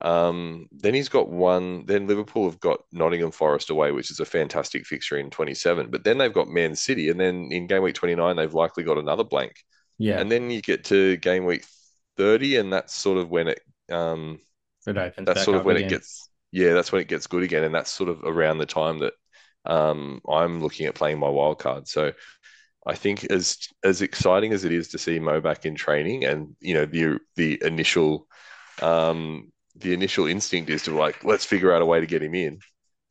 [0.03, 1.87] Um, then he's got one.
[1.87, 5.91] Then Liverpool have got Nottingham Forest away, which is a fantastic fixture in 27.
[5.91, 8.99] But then they've got Man City, and then in game week 29 they've likely got
[8.99, 9.55] another blank.
[9.99, 11.65] Yeah, And then you get to game week
[12.17, 14.39] 30, and that's sort of when it um
[14.87, 15.79] it opens that's sort of when again.
[15.79, 18.67] it gets yeah, that's when it gets good again, and that's sort of around the
[18.67, 19.15] time that
[19.67, 21.89] um I'm looking at playing my wild card.
[21.89, 22.13] So
[22.87, 26.57] I think as as exciting as it is to see Mo back in training, and
[26.61, 28.29] you know the the initial
[28.83, 32.35] um the initial instinct is to like let's figure out a way to get him
[32.35, 32.61] in.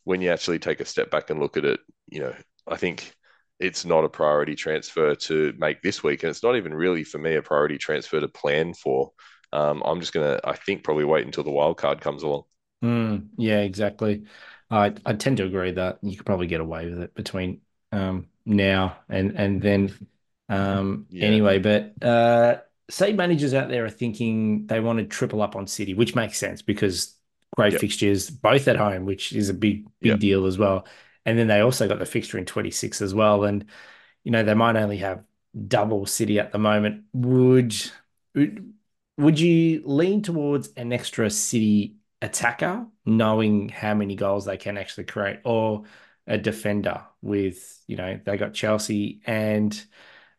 [0.05, 2.35] When you actually take a step back and look at it, you know
[2.67, 3.13] I think
[3.59, 7.17] it's not a priority transfer to make this week, and it's not even really for
[7.17, 9.11] me a priority transfer to plan for.
[9.53, 12.43] Um, I'm just gonna I think probably wait until the wild card comes along.
[12.83, 14.25] Mm, yeah, exactly.
[14.69, 18.27] I I tend to agree that you could probably get away with it between um
[18.45, 19.93] now and and then
[20.49, 21.19] um Yeah.
[21.19, 22.57] anyway, but uh
[22.89, 26.37] say managers out there are thinking they want to triple up on City, which makes
[26.37, 27.15] sense because
[27.55, 27.79] great Yep.
[27.79, 30.19] fixtures both at home, which is a big big Yep.
[30.19, 30.85] deal as well.
[31.25, 33.43] And then they also got the fixture in 26 as well.
[33.43, 33.65] And
[34.23, 35.23] you know, they might only have
[35.67, 37.05] double City at the moment.
[37.13, 37.75] Would
[38.33, 38.73] would
[39.17, 45.05] would you lean towards an extra City attacker, knowing how many goals they can actually
[45.05, 45.83] create, or
[46.27, 49.85] a defender with, you know, they got Chelsea and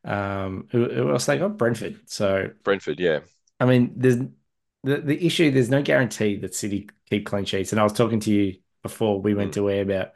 [0.05, 1.57] um who, who else they got?
[1.57, 2.01] Brentford.
[2.07, 3.21] So Brentford, yeah,
[3.59, 4.17] I mean, there's
[4.83, 7.73] the, the issue, there's no guarantee that City keep clean sheets.
[7.73, 9.55] And I was talking to you before we went Mm.
[9.55, 10.13] to air about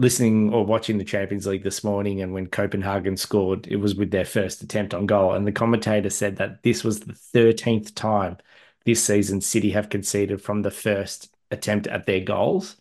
[0.00, 4.10] listening or watching the Champions League this morning, and when Copenhagen scored, it was with
[4.10, 5.34] their first attempt on goal.
[5.34, 8.38] And the commentator said that this was the 13th time
[8.86, 12.76] this season City have conceded from the first attempt at their goals,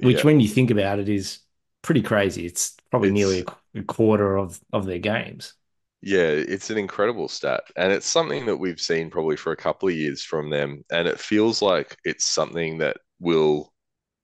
[0.00, 0.22] which, yeah.
[0.24, 1.40] when you think about it, is
[1.82, 2.46] pretty crazy.
[2.46, 3.40] It's probably It's- nearly
[3.74, 5.54] a, a quarter of, of their games.
[6.04, 9.88] Yeah, it's an incredible stat, and it's something that we've seen probably for a couple
[9.88, 13.71] of years from them, and it feels like it's something that will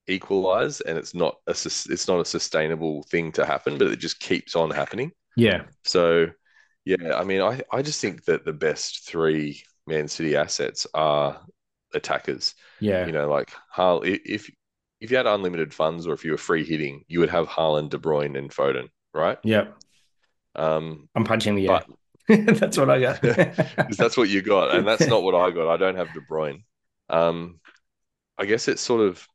[0.09, 4.21] equalize, and it's not a it's not a sustainable thing to happen, but it just
[4.21, 5.13] keeps on happening.
[5.37, 5.65] Yeah.
[5.85, 6.29] So,
[6.85, 11.41] yeah, I mean, I I just think that the best three Man City assets are
[11.95, 12.55] attackers.
[12.81, 13.07] Yeah.
[13.07, 14.51] You know, like Harl if
[15.01, 17.91] if you had unlimited funds or if you were free hitting, you would have Haaland,
[17.91, 19.39] De Bruyne, and Foden, right?
[19.45, 19.77] Yep.
[20.57, 21.83] Um, I'm punching the air.
[22.29, 23.23] That's what I got.
[23.97, 25.73] that's what you got, and that's not what I got.
[25.73, 26.63] I don't have De Bruyne.
[27.09, 27.59] Um,
[28.37, 29.27] I guess it's sort of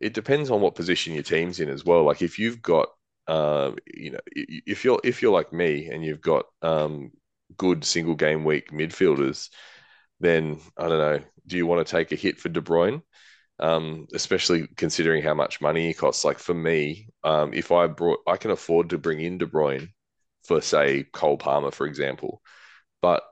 [0.00, 2.04] it depends on what position your team's in as well.
[2.04, 2.88] Like if you've got,
[3.26, 7.10] uh, you know, if you're if you're like me and you've got um
[7.56, 9.48] good single game week midfielders,
[10.20, 11.20] then I don't know.
[11.46, 13.02] Do you want to take a hit for De Bruyne?
[13.60, 16.24] Um, especially considering how much money he costs.
[16.24, 19.88] Like for me, um, if I brought, I can afford to bring in De Bruyne
[20.44, 22.40] for say Cole Palmer, for example,
[23.02, 23.22] but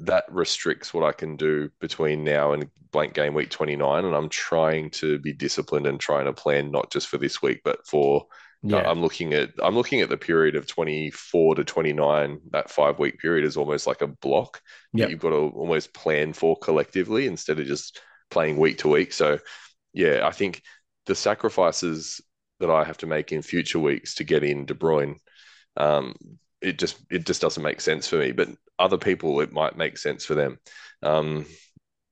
[0.00, 4.04] that restricts what I can do between now and blank game week 29.
[4.04, 7.60] And I'm trying to be disciplined and trying to plan not just for this week,
[7.64, 8.26] but for
[8.62, 8.90] yeah.
[8.90, 12.40] I'm looking at I'm looking at the period of 24 to 29.
[12.50, 14.62] That five week period is almost like a block
[14.94, 19.12] that you've got to almost plan for collectively instead of just playing week to week.
[19.12, 19.38] So
[19.92, 20.62] yeah, I think
[21.04, 22.22] the sacrifices
[22.60, 25.16] that I have to make in future weeks to get in De Bruyne,
[25.76, 26.14] um,
[26.64, 28.32] it just it just doesn't make sense for me.
[28.32, 28.48] But
[28.78, 30.58] other people, it might make sense for them.
[31.02, 31.46] Um,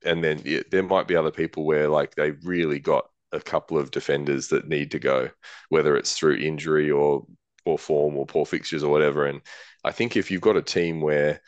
[0.05, 3.77] and then yeah, there might be other people where like they really got a couple
[3.77, 5.29] of defenders that need to go,
[5.69, 7.25] whether it's through injury or
[7.65, 9.25] poor form or poor fixtures or whatever.
[9.25, 9.41] And
[9.83, 11.41] I think if you've got a team where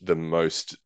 [0.00, 0.76] the most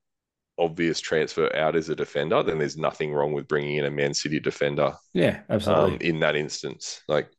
[0.58, 4.14] obvious transfer out is a defender, then there's nothing wrong with bringing in a Man
[4.14, 5.92] City defender Yeah, absolutely.
[5.92, 7.02] um, in that instance.
[7.08, 7.30] Like,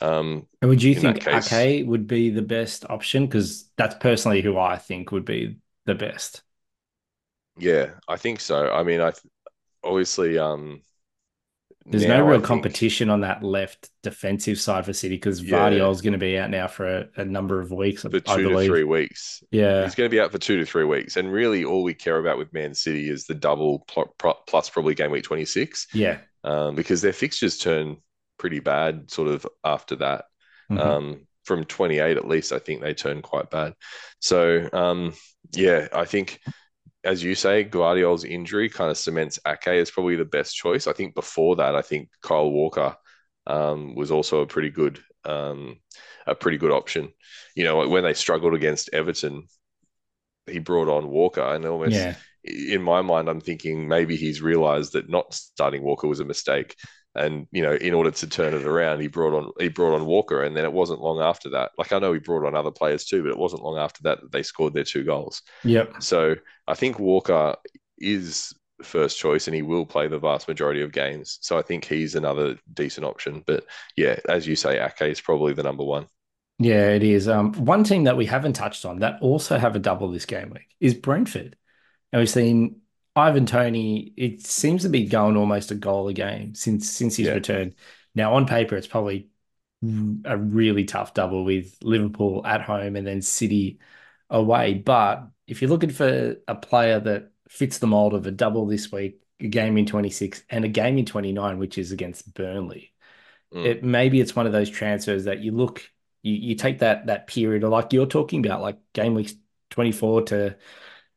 [0.00, 3.26] um, And would you think case- Ake would be the best option?
[3.26, 6.42] Because that's personally who I think would be the best.
[7.58, 8.70] yeah, I think so.
[8.70, 9.24] I mean, I th-
[9.82, 10.82] obviously um,
[11.86, 15.58] There's no I real think- competition on that left defensive side for City because Yeah.
[15.70, 18.42] Gvardiol's going to be out now for a, a number of weeks, for I two
[18.44, 18.68] to believe.
[18.68, 19.42] three weeks.
[19.50, 21.94] Yeah, He's going to be out for two to three weeks, and really, all we
[21.94, 25.88] care about with Man City is the double pl- pl- plus probably game week 26,
[25.94, 26.18] yeah.
[26.44, 27.96] um, because their fixtures turn
[28.38, 30.26] pretty bad sort of after that.
[30.70, 30.78] Mhm.
[30.78, 33.74] Um, from 28 at least, I think they turn quite bad.
[34.20, 35.14] So um,
[35.54, 36.40] yeah, I think
[37.04, 40.86] as you say, Gvardiol's injury kind of cements Ake as probably the best choice.
[40.86, 42.96] I think before that, I think Kyle Walker
[43.46, 45.80] um, was also a pretty good um,
[46.26, 47.12] a pretty good option.
[47.54, 49.44] You know, when they struggled against Everton,
[50.46, 54.92] he brought on Walker, and almost yeah, in my mind, I'm thinking maybe he's realized
[54.92, 56.74] that not starting Walker was a mistake.
[57.18, 60.06] And you know, in order to turn it around, he brought on he brought on
[60.06, 61.72] Walker, and then it wasn't long after that.
[61.76, 64.20] Like I know he brought on other players too, but it wasn't long after that
[64.20, 65.42] that they scored their two goals.
[65.64, 66.02] yep.
[66.02, 67.56] So I think Walker
[67.98, 71.38] is first choice, and he will play the vast majority of games.
[71.42, 73.42] So I think he's another decent option.
[73.46, 73.64] But
[73.96, 76.06] yeah, as you say, Ake is probably the number one.
[76.58, 77.28] Yeah, it is.
[77.28, 80.50] Um, one team that we haven't touched on that also have a double this game
[80.50, 81.56] week is Brentford.
[82.12, 82.80] And we've seen
[83.18, 87.28] Ivan Toney, it seems to be going almost a goal a game since since his
[87.28, 87.34] Yeah.
[87.34, 87.74] return.
[88.14, 89.28] Now, on paper, it's probably
[90.24, 93.78] a really tough double with Liverpool at home and then City
[94.30, 94.74] away.
[94.74, 98.90] But if you're looking for a player that fits the mold of a double this
[98.90, 102.92] week, a game in 26 and a game in 29, which is against Burnley,
[103.52, 103.64] Mm.
[103.64, 105.82] it maybe it's one of those transfers that you look,
[106.22, 109.34] you, you take that that period, or like you're talking about, like game weeks
[109.70, 110.56] 24 to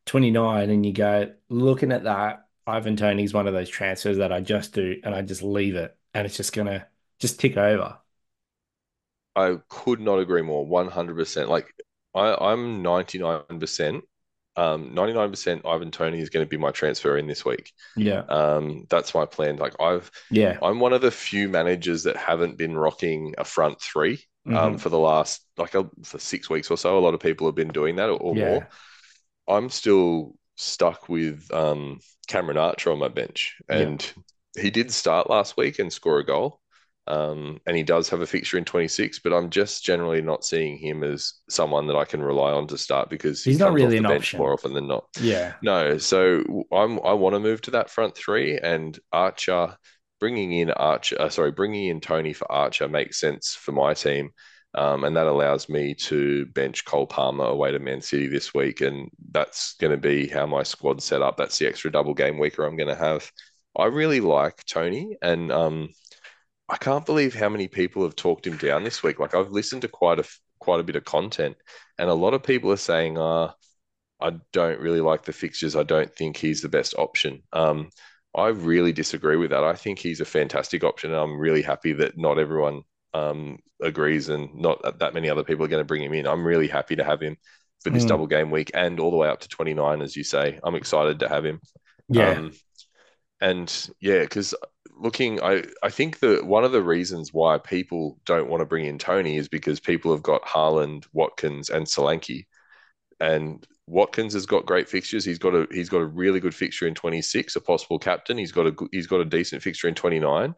[0.06, 4.40] 29, and you go, looking at that, Ivan Toney's one of those transfers that I
[4.40, 6.86] just do and I just leave it and it's just gonna
[7.18, 7.98] just tick over.
[9.34, 10.66] I could not agree more.
[10.66, 11.48] 100%.
[11.48, 11.72] Like
[12.14, 14.02] I, I'm 99%.
[14.54, 17.72] Um, 99% Ivan Toney is going to be my transfer in this week.
[17.96, 18.24] Yeah.
[18.28, 19.56] Um, that's my plan.
[19.56, 20.62] Like I've, Yeah.
[20.62, 24.78] I'm one of the few managers that haven't been rocking a front three um, Mhm.
[24.78, 26.98] for the last like a, for six weeks or so.
[26.98, 28.36] A lot of people have been doing that or, or Yeah.
[28.36, 28.68] more.
[29.48, 33.76] I'm still stuck with um, Cameron Archer on my bench, Yeah.
[33.78, 34.12] and
[34.58, 36.60] he did start last week and score a goal.
[37.08, 40.78] Um, and he does have a fixture in 26, but I'm just generally not seeing
[40.78, 43.90] him as someone that I can rely on to start because he He's not really
[43.90, 44.38] the an bench option.
[44.38, 45.06] more often than not.
[45.20, 45.54] Yeah.
[45.62, 49.76] No, so I'm I want to move to that front three, and Archer
[50.20, 54.30] bringing in Archer, uh, sorry, bringing in Toney for Archer makes sense for my team,
[54.74, 58.80] um, and that allows me to bench Cole Palmer away to Man City this week,
[58.80, 61.36] and that's going to be how my squad's set up.
[61.36, 63.30] That's the extra double game weeker I'm going to have.
[63.76, 65.90] I really like Toney, and um,
[66.68, 69.18] I can't believe how many people have talked him down this week.
[69.18, 70.24] Like I've listened to quite a
[70.58, 71.56] quite a bit of content,
[71.98, 73.54] and a lot of people are saying, "Ah."
[74.20, 75.74] I don't really like the fixtures.
[75.74, 77.42] I don't think he's the best option.
[77.52, 77.90] Um,
[78.34, 79.64] I really disagree with that.
[79.64, 82.82] I think he's a fantastic option, and I'm really happy that not everyone
[83.14, 86.26] um, agrees, and not that many other people are going to bring him in.
[86.26, 87.36] I'm really happy to have him
[87.82, 88.08] for this Mm.
[88.08, 90.58] double game week and all the way up to 29, as you say.
[90.62, 91.60] I'm excited to have him.
[92.08, 92.38] Yeah.
[92.38, 92.52] Um,
[93.40, 94.54] and yeah, because
[94.96, 98.84] looking, I, I think that one of the reasons why people don't want to bring
[98.86, 102.46] in Toney is because people have got Haaland, Watkins, and Solanke.
[103.20, 105.24] And Watkins has got great fixtures.
[105.24, 108.38] He's got a he's got a really good fixture in 26, a possible captain.
[108.38, 110.54] He's got a he's got a decent fixture in 29.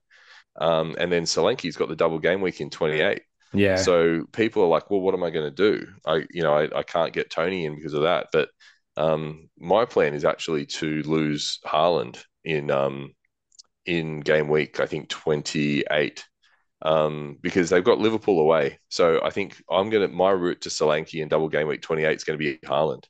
[0.61, 3.23] Um, and then Solanke's got the double game week in 28.
[3.53, 3.77] yeah.
[3.77, 5.87] So people are like, well, what am I going to do?
[6.07, 8.29] I, you know, I, I can't get Toney in because of that.
[8.33, 8.49] But
[8.97, 13.13] um, my plan is actually to lose Haaland in um,
[13.87, 16.25] in game week, I think 28,
[16.83, 18.79] um, because they've got Liverpool away.
[18.89, 22.25] So I think I'm gonna my route to Solanke in double game week 28 is
[22.25, 23.05] going to be Haaland.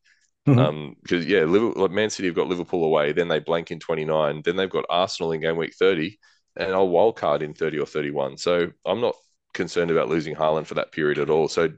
[0.48, 0.58] Mhm.
[0.58, 4.42] Um, because yeah, Liverpool, Man City have got Liverpool away, then they blank in 29,
[4.44, 6.18] then they've got Arsenal in game week 30,
[6.56, 8.36] and I'll wild card in 30 or 31.
[8.38, 9.16] So I'm not
[9.52, 11.48] concerned about losing Haaland for that period at all.
[11.48, 11.70] So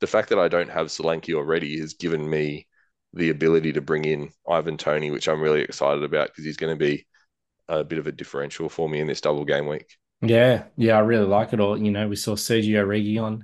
[0.00, 2.66] the fact that I don't have Solanke already has given me
[3.14, 6.76] the ability to bring in Ivan Tony, which I'm really excited about because he's going
[6.76, 7.06] to be
[7.68, 9.96] a bit of a differential for me in this double game week.
[10.20, 11.76] Yeah, yeah, I really like it all.
[11.76, 13.42] You know, we saw Sergio Reguilon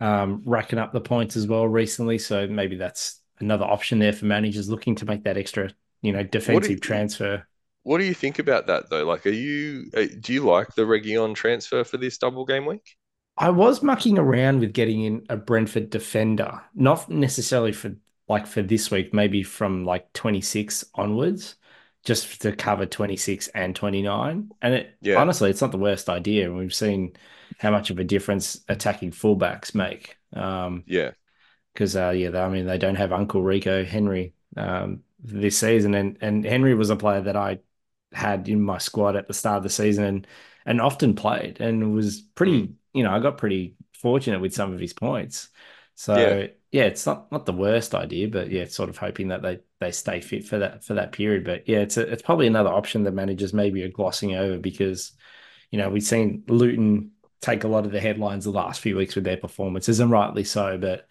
[0.00, 4.24] um, racking up the points as well recently, so maybe that's another option there for
[4.24, 5.70] managers looking to make that extra,
[6.02, 7.46] you know, defensive you- transfer.
[7.86, 9.04] What do you think about that though?
[9.04, 12.96] Like, are you uh, do you like the Reguilon transfer for this double game week?
[13.38, 17.94] I was mucking around with getting in a Brentford defender, not necessarily for
[18.28, 21.56] like for this week, maybe from like 26 onwards,
[22.04, 24.50] just to cover 26 and 29.
[24.62, 25.14] And it Yeah.
[25.14, 26.52] honestly, it's not the worst idea.
[26.52, 27.14] We've seen
[27.58, 30.16] how much of a difference attacking fullbacks make.
[30.32, 31.12] Um, Yeah,
[31.72, 35.94] because uh, yeah, they, I mean they don't have Uncle Rico Henry um, this season,
[35.94, 37.58] and and Henry was a player that I
[38.16, 40.26] had in my squad at the start of the season and
[40.66, 42.72] and often played and was pretty, hmm.
[42.94, 45.48] you know, I got pretty fortunate with some of his points.
[45.94, 46.40] So Yeah.
[46.72, 49.92] yeah, it's not not the worst idea, but yeah, sort of hoping that they they
[49.92, 51.44] stay fit for that for that period.
[51.44, 55.12] But yeah, it's a, it's probably another option that managers maybe are glossing over because
[55.70, 59.14] you know we've seen Luton take a lot of the headlines the last few weeks
[59.14, 60.78] with their performances, and rightly so.
[60.78, 61.08] But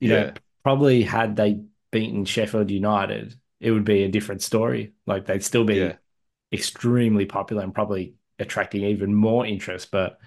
[0.00, 0.32] you know,
[0.64, 4.94] probably had they beaten Sheffield United, it would be a different story.
[5.06, 5.96] Like they'd still be Yeah.
[6.52, 9.90] Extremely popular and probably attracting even more interest.
[9.90, 10.18] But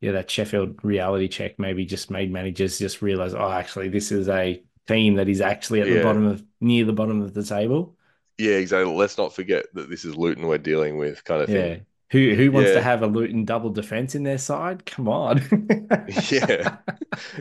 [0.00, 4.28] yeah, that Sheffield reality check maybe just made managers just realize, oh, actually, this is
[4.28, 7.96] a team that is actually at the bottom of near the bottom of the table.
[8.38, 8.92] yeah, exactly.
[8.94, 11.52] Let's not forget that this is Luton we're dealing with, kind of Yeah.
[11.52, 11.86] thing.
[12.10, 12.72] Who who wants Yeah.
[12.72, 14.84] to have a Luton double defense in their side?
[14.86, 15.40] Come on.
[16.30, 16.78] Yeah.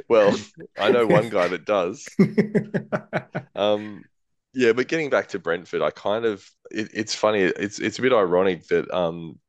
[0.07, 0.45] Well,
[0.77, 2.15] I know one guy that does.
[3.55, 4.05] Um,
[4.53, 7.41] Yeah, but getting back to Brentford, I kind of it, it's funny.
[7.41, 9.39] It's it's a bit ironic that um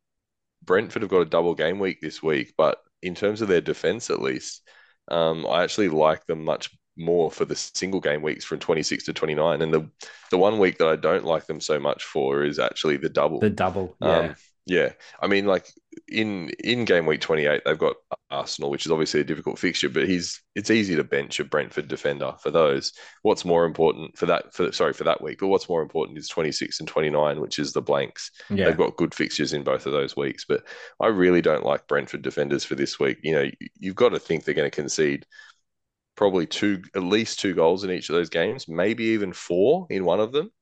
[0.65, 4.11] Brentford have got a double game week this week, but in terms of their defense,
[4.11, 4.63] at least,
[5.09, 9.13] um, I actually like them much more for the single game weeks from 26 to
[9.13, 9.63] 29.
[9.63, 9.91] And the
[10.31, 13.41] the one week that I don't like them so much for is actually the double.
[13.41, 14.31] The double, yeah.
[14.31, 15.67] Um, yeah, I mean, like
[16.09, 17.97] in in game week 28, they've got
[18.31, 21.89] Arsenal, which is obviously a difficult fixture, but he's it's easy to bench a Brentford
[21.89, 22.93] defender for those.
[23.23, 26.29] What's more important for that for sorry for that week, but what's more important is
[26.29, 28.31] 26 and 29, which is the blanks.
[28.51, 28.67] yeah.
[28.67, 30.63] They've got good fixtures in both of those weeks, but
[31.01, 33.19] I really don't like Brentford defenders for this week.
[33.23, 33.51] You know,
[33.81, 35.27] you've got to think they're going to concede
[36.15, 40.05] probably two, at least two goals in each of those games, maybe even four in
[40.05, 40.53] one of them.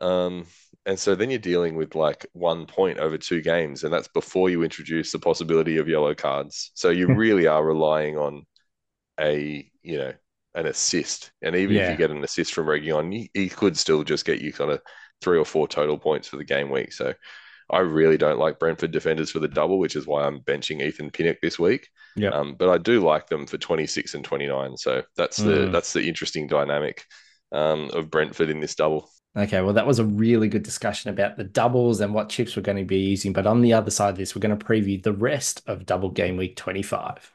[0.00, 0.46] Um,
[0.86, 4.50] and so then you're dealing with like one point over two games, and that's before
[4.50, 6.70] you introduce the possibility of yellow cards.
[6.74, 8.44] So you really are relying on
[9.20, 10.12] a, you know,
[10.54, 11.32] an assist.
[11.42, 14.40] And even if you get an assist from Reguilon, he, he could still just get
[14.40, 14.80] you kind of
[15.20, 16.92] three or four total points for the game week.
[16.92, 17.14] So
[17.70, 21.10] I really don't like Brentford defenders for the double, which is why I'm benching Ethan
[21.10, 21.88] Pinnock this week.
[22.16, 22.30] Yeah.
[22.32, 24.76] Um, but I do like them for 26 and 29.
[24.76, 25.72] So that's the Mm.
[25.72, 27.04] that's the interesting dynamic
[27.52, 29.10] um, of Brentford in this double.
[29.36, 32.62] Okay, well, that was a really good discussion about the doubles and what chips we're
[32.62, 33.32] going to be using.
[33.32, 36.08] But on the other side of this, we're going to preview the rest of double
[36.08, 37.32] game week 25.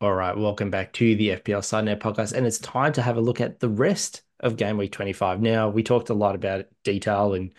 [0.00, 2.32] All right, welcome back to the FPL Sidenet podcast.
[2.32, 5.42] And it's time to have a look at the rest of game week 25.
[5.42, 7.52] Now, we talked a lot about detail in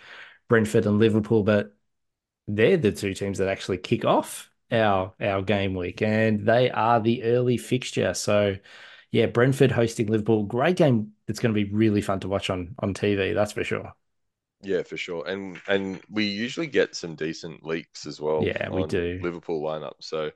[0.50, 1.76] Brentford and Liverpool, but
[2.56, 7.00] they're the two teams that actually kick off our our game week, and they are
[7.00, 8.14] the early fixture.
[8.14, 8.58] So,
[9.12, 11.14] yeah, Brentford hosting Liverpool, great game.
[11.28, 13.34] That's going to be really fun to watch on on TV.
[13.34, 13.94] That's for sure.
[14.64, 15.28] Yeah, for sure.
[15.28, 18.44] And and we usually get some decent leaks as well.
[18.44, 19.20] Yeah, we do.
[19.22, 19.96] Liverpool lineup.
[20.00, 20.32] So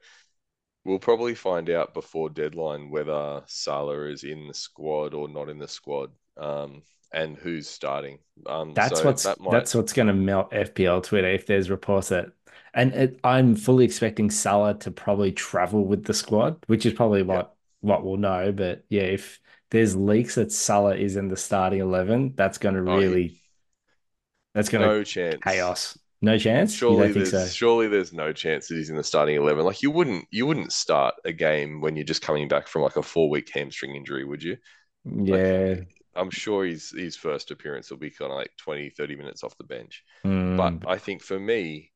[0.84, 5.60] we'll probably find out before deadline whether Salah is in the squad or not in
[5.60, 6.12] the squad.
[6.38, 6.82] Um,
[7.12, 8.20] and who's starting.
[8.46, 11.70] Um, That's so what's that might that's what's going to melt FPL Twitter if there's
[11.70, 12.28] reports that.
[12.74, 17.24] And it, I'm fully expecting Salah to probably travel with the squad, which is probably
[17.24, 18.52] what what we'll know.
[18.52, 19.40] But yeah, if
[19.72, 23.42] there's leaks that Salah is in the starting eleven, that's going to Oh, really
[24.54, 25.42] that's going to no chance.
[25.44, 25.98] chaos.
[26.22, 26.82] No chance.
[26.82, 27.50] Surely there's so?
[27.50, 29.66] surely there's no chance that he's in the starting eleven.
[29.66, 32.98] Like you wouldn't you wouldn't start a game when you're just coming back from like
[32.98, 34.58] a four week hamstring injury, would you?
[35.06, 35.86] Yeah.
[36.16, 39.58] I'm sure his his first appearance will be kind of like 20, 30 minutes off
[39.58, 40.04] the bench.
[40.26, 41.92] Mm, But I think for me,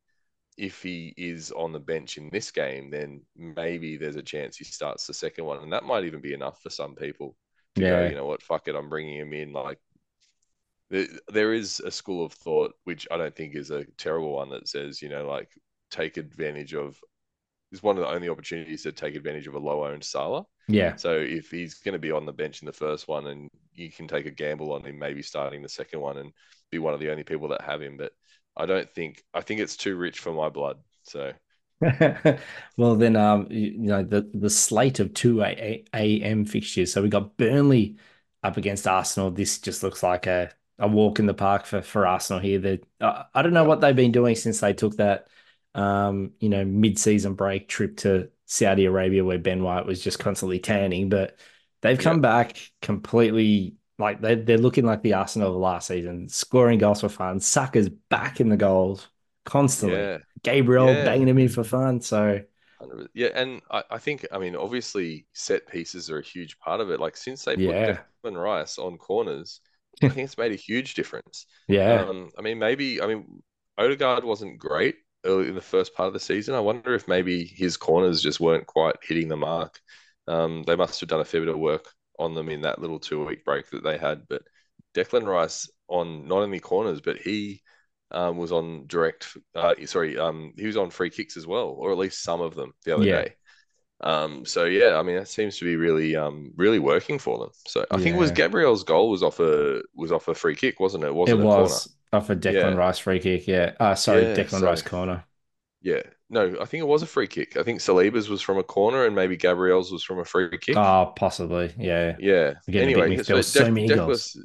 [0.57, 4.65] if he is on the bench in this game, then maybe there's a chance he
[4.65, 7.35] starts the second one, and that might even be enough for some people
[7.75, 8.03] to go.
[8.03, 8.09] Yeah.
[8.09, 8.41] You know what?
[8.43, 9.53] Fuck it, I'm bringing him in.
[9.53, 9.79] Like
[10.89, 14.49] there, there is a school of thought which I don't think is a terrible one
[14.49, 15.49] that says, you know, like
[15.91, 16.97] take advantage of.
[17.71, 20.43] Is one of the only opportunities to take advantage of a low owned Salah.
[20.67, 20.95] yeah.
[20.95, 23.47] So if he's going to be on the bench in the first one, and
[23.79, 26.31] you can take a gamble on him maybe starting the second one and
[26.71, 28.11] be one of the only people that have him, but
[28.55, 30.77] I don't think I think it's too rich for my blood.
[31.03, 31.33] So
[32.77, 36.45] well, then, um, you, know, the the slate of two a.m.
[36.45, 36.91] fixtures.
[36.91, 37.95] So we got Burnley
[38.43, 39.31] up against Arsenal.
[39.31, 42.59] This just looks like a, a walk in the park for for Arsenal here.
[42.59, 45.27] That uh, I don't know what they've been doing since they took that,
[45.73, 50.19] um, you know, mid season break trip to Saudi Arabia where Ben White was just
[50.19, 51.37] constantly tanning, but
[51.81, 53.75] they've come back completely.
[53.97, 57.39] Like they they're looking like the Arsenal of last season, scoring goals for fun.
[57.39, 59.07] Saka's back in the goals
[59.45, 60.07] constantly.
[60.07, 60.95] yeah, Gabriel Yeah.
[60.95, 61.99] banging him in for fun.
[62.01, 62.41] So
[63.13, 66.89] yeah, and I, I think I mean obviously set pieces are a huge part of
[66.91, 66.99] it.
[66.99, 68.03] Like since they put Yeah.
[68.23, 69.61] Declan Rice on corners,
[70.09, 71.45] I think it's made a huge difference.
[71.67, 73.43] yeah, Um, I mean maybe I mean
[73.77, 76.55] Odegaard wasn't great early in the first part of the season.
[76.55, 79.79] I wonder if maybe his corners just weren't quite hitting the mark.
[80.29, 81.85] Um, they must have done a fair bit of work
[82.19, 84.27] on them in that little two week break that they had.
[84.29, 84.43] But
[84.93, 87.61] Declan Rice on not only corners, but he
[88.11, 89.35] um, was on direct.
[89.55, 92.55] Uh, sorry, um, he was on free kicks as well, or at least some of
[92.55, 93.21] them the other Yeah.
[93.23, 93.35] day.
[94.01, 97.49] Um, so yeah, I mean that seems to be really, um, really working for them.
[97.67, 98.35] So I think it was Yeah.
[98.35, 101.07] Gabriel's goal was off a was off a free kick, wasn't it?
[101.07, 102.73] it wasn't a was off a Declan Yeah.
[102.75, 103.45] Rice free kick.
[103.47, 105.25] Yeah, uh, sorry, Yeah, Declan so- Rice corner.
[105.81, 107.55] Yeah, no, I think it was a free kick.
[107.55, 110.77] I think Saliba's was from a corner, and maybe Gabriel's was from a free kick.
[110.77, 111.73] Oh, possibly.
[111.77, 112.55] Yeah, Yeah.
[112.67, 114.37] Again, Anyway, so There was so Dec- many goals.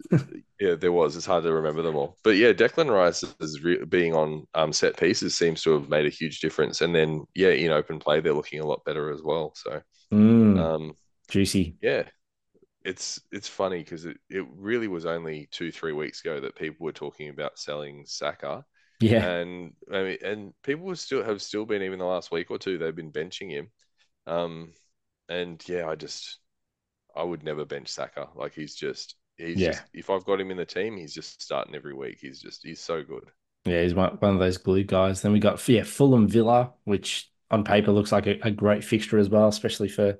[0.61, 1.17] yeah, there was.
[1.17, 2.17] It's hard to remember them all.
[2.23, 6.07] But yeah, Declan Rice is re- being on um, set pieces seems to have made
[6.07, 6.81] a huge difference.
[6.81, 9.55] And then yeah, in open play, they're looking a lot better as well.
[9.57, 9.81] So
[10.13, 10.95] Mm, um,
[11.29, 11.77] juicy.
[11.83, 12.05] yeah,
[12.85, 16.85] it's it's funny because it, it really was only two three weeks ago that people
[16.85, 18.65] were talking about selling Saka.
[19.09, 19.33] Yeah.
[19.33, 22.59] and I mean, and people have still have still been even the last week or
[22.59, 23.71] two they've been benching him,
[24.27, 24.75] um,
[25.29, 26.39] and yeah, I just
[27.17, 28.29] I would never bench Saka.
[28.37, 29.65] Like he's just he's Yeah.
[29.65, 32.19] just if I've got him in the team, he's just starting every week.
[32.21, 33.31] He's just he's so good.
[33.65, 35.23] Yeah, he's one, one of those glue guys.
[35.23, 39.19] Then we got yeah, Fulham Villa, which on paper looks like a, a great fixture
[39.19, 40.19] as well, especially for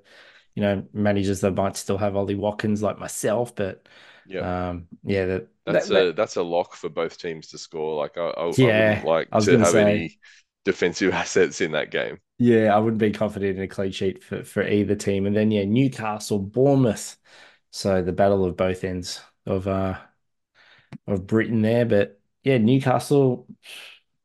[0.55, 3.55] you know managers that might still have Ollie Watkins like myself.
[3.55, 3.87] But
[4.25, 7.95] Yeah, um, yeah, that, that's that- a that's a lock for both teams to score.
[7.95, 9.77] Like I, I, I Yeah, wouldn't like I to have say.
[9.77, 10.19] any
[10.63, 12.19] defensive assets in that game.
[12.37, 15.25] Yeah, I wouldn't be confident in a clean sheet for, for either team.
[15.25, 17.17] And then yeah, Newcastle, Bournemouth.
[17.71, 19.99] So the battle of both ends of uh
[21.07, 21.85] of Britain there.
[21.85, 23.47] But yeah, Newcastle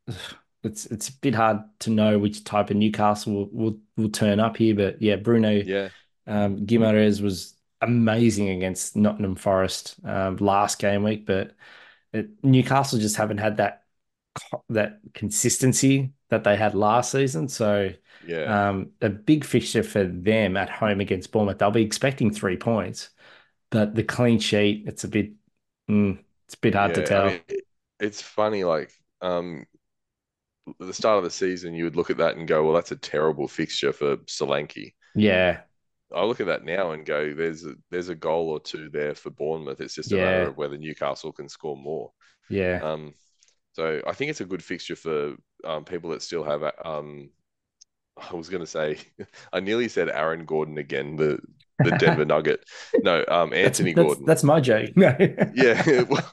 [0.62, 4.40] it's it's a bit hard to know which type of Newcastle will will, will turn
[4.40, 4.74] up here.
[4.74, 5.90] But yeah, Bruno Yeah,
[6.26, 11.54] um Guimaraes was amazing against Nottingham Forest um last game week, but
[12.12, 13.84] it, Newcastle just haven't had that
[14.70, 17.48] that consistency that they had last season.
[17.48, 18.60] So yeah.
[18.70, 21.58] um, a big fixture for them at home against Bournemouth.
[21.58, 23.10] They'll be expecting three points,
[23.70, 25.32] but the clean sheet, it's a bit,
[25.90, 27.26] mm, it's a bit hard to tell.
[27.26, 27.66] I mean, it-
[27.98, 29.66] it's funny, like um,
[30.68, 32.92] at the start of the season, you would look at that and go, "Well, that's
[32.92, 35.62] a terrible fixture for Solanke." yeah,
[36.14, 39.14] I look at that now and go, "There's a, there's a goal or two there
[39.14, 39.80] for Bournemouth.
[39.80, 40.24] It's just a Yeah.
[40.24, 42.12] matter of whether Newcastle can score more."
[42.48, 43.14] yeah, Um,
[43.72, 46.62] so I think it's a good fixture for um, people that still have.
[46.84, 47.30] Um,
[48.16, 48.98] I was going to say,
[49.52, 51.38] I nearly said Aaron Gordon again, the
[51.82, 52.64] the Denver Nugget.
[53.02, 54.24] No, um, that's, Anthony that's, Gordon.
[54.24, 54.90] that's my joke.
[54.96, 55.16] No.
[55.52, 56.32] Yeah, well,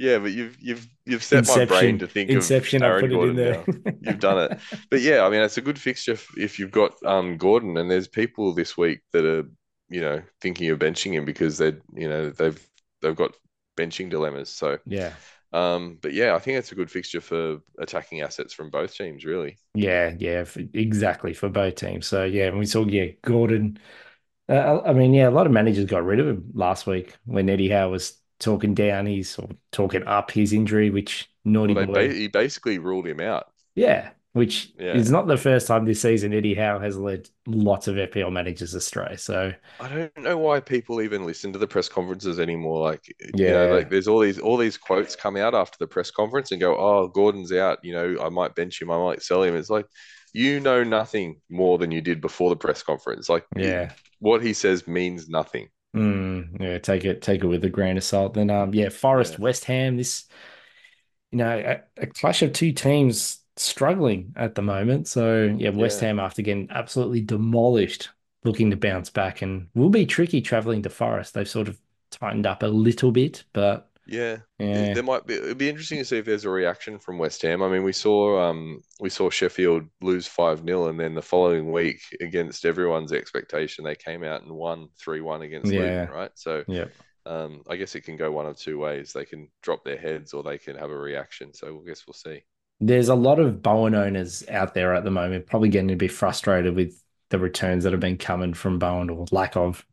[0.00, 2.82] yeah, but you've you've you've set my brain to think Inception.
[2.82, 3.64] of I Aaron put it Gordon in now.
[3.66, 3.94] there.
[4.00, 4.58] You've done it.
[4.88, 7.90] But yeah, I mean, it's a good fixture if, if you've got um Gordon, and
[7.90, 9.44] there's people this week that are
[9.90, 12.68] you know thinking of benching him because they you know they've
[13.02, 13.36] they've got
[13.76, 14.48] benching dilemmas.
[14.48, 15.12] So yeah,
[15.52, 19.26] um, but yeah, I think it's a good fixture for attacking assets from both teams,
[19.26, 19.58] really.
[19.74, 22.06] yeah, yeah, for, exactly for both teams.
[22.06, 23.78] So yeah, and we saw yeah Gordon.
[24.48, 27.48] Uh, I mean, yeah, a lot of managers got rid of him last week when
[27.48, 32.08] Eddie Howe was talking down his or talking up his injury, which naughty Well, boy.
[32.08, 33.46] ba- he basically ruled him out.
[33.76, 34.94] Yeah, which Yeah.
[34.94, 38.74] is not the first time this season Eddie Howe has led lots of FPL managers
[38.74, 39.16] astray.
[39.16, 42.80] So I don't know why people even listen to the press conferences anymore.
[42.80, 43.66] Like, you Yeah.
[43.66, 46.60] know, like there's all these all these quotes come out after the press conference and
[46.60, 47.78] go, "Oh, Gordon's out.
[47.84, 48.90] You know, I might bench him.
[48.90, 49.86] I might sell him." It's like
[50.32, 53.28] you know nothing more than you did before the press conference.
[53.28, 55.68] Like, yeah, what he says means nothing.
[55.94, 58.34] Mm, yeah, take it take it with a grain of salt.
[58.34, 59.38] Then um, yeah, Forest Yeah.
[59.38, 59.96] West Ham.
[59.96, 60.28] This,
[61.30, 65.08] you know, a, a clash of two teams struggling at the moment.
[65.08, 66.06] So yeah, West Yeah.
[66.06, 68.10] Ham after getting absolutely demolished,
[68.44, 71.34] looking to bounce back, and will be tricky traveling to Forest.
[71.34, 71.80] They've sort of
[72.10, 75.34] tightened up a little bit, but Yeah, yeah, there might be.
[75.34, 77.62] It'd be interesting to see if there's a reaction from West Ham.
[77.62, 81.70] I mean, we saw um we saw Sheffield lose five 0 and then the following
[81.70, 85.80] week, against everyone's expectation, they came out and won three one against Yeah.
[85.80, 86.30] Luton, right?
[86.34, 86.64] So.
[86.68, 86.86] yeah.
[87.26, 89.12] Um, I guess it can go one of two ways.
[89.12, 91.52] They can drop their heads or they can have a reaction.
[91.52, 92.42] So I guess we'll see.
[92.80, 96.08] There's a lot of Bowen owners out there at the moment, probably getting to be
[96.08, 96.98] frustrated with
[97.28, 99.84] the returns that have been coming from Bowen or lack of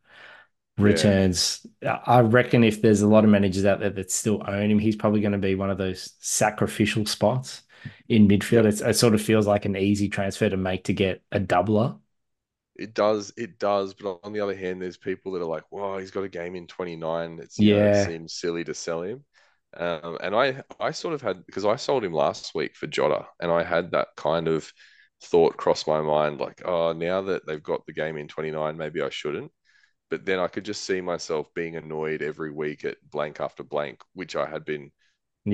[0.78, 1.66] returns.
[1.84, 4.96] I reckon if there's a lot of managers out there that still own him, he's
[4.96, 7.62] probably going to be one of those sacrificial spots
[8.08, 8.64] in midfield.
[8.66, 11.98] It's, it sort of feels like an easy transfer to make to get a doubler.
[12.76, 13.94] It does, it does.
[13.94, 16.54] But on the other hand, there's people that are like, "Wow, he's got a game
[16.54, 19.24] in 29." It's you know, it seems silly to sell him.
[19.74, 23.26] Um, and I, I sort of had because I sold him last week for Jota,
[23.40, 24.72] and I had that kind of
[25.24, 29.02] thought cross my mind, like, "Oh, now that they've got the game in 29, maybe
[29.02, 29.52] I shouldn't."
[30.10, 34.02] But then I could just see myself being annoyed every week at blank after blank,
[34.14, 34.90] which I had been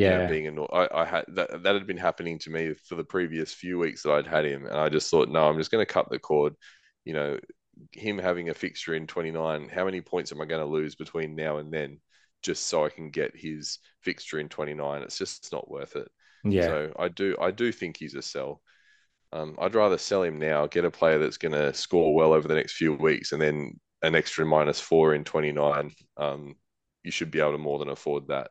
[0.02, 0.28] you know, Yeah.
[0.28, 0.68] being annoyed.
[0.72, 4.02] I, I had that that had been happening to me for the previous few weeks
[4.02, 6.18] that I'd had him, and I just thought, no, I'm just going to cut the
[6.18, 6.54] cord.
[7.04, 7.38] You know,
[7.92, 11.34] him having a fixture in 29, how many points am I going to lose between
[11.36, 12.00] now and then,
[12.42, 15.02] just so I can get his fixture in 29?
[15.02, 16.08] It's just not worth it.
[16.44, 16.76] Yeah.
[16.76, 18.60] So I do I do think he's a sell.
[19.32, 22.46] Um, I'd rather sell him now, get a player that's going to score well over
[22.48, 25.92] the next few weeks, and then an extra minus four in 29.
[26.16, 26.56] Um,
[27.02, 28.50] you should be able to more than afford that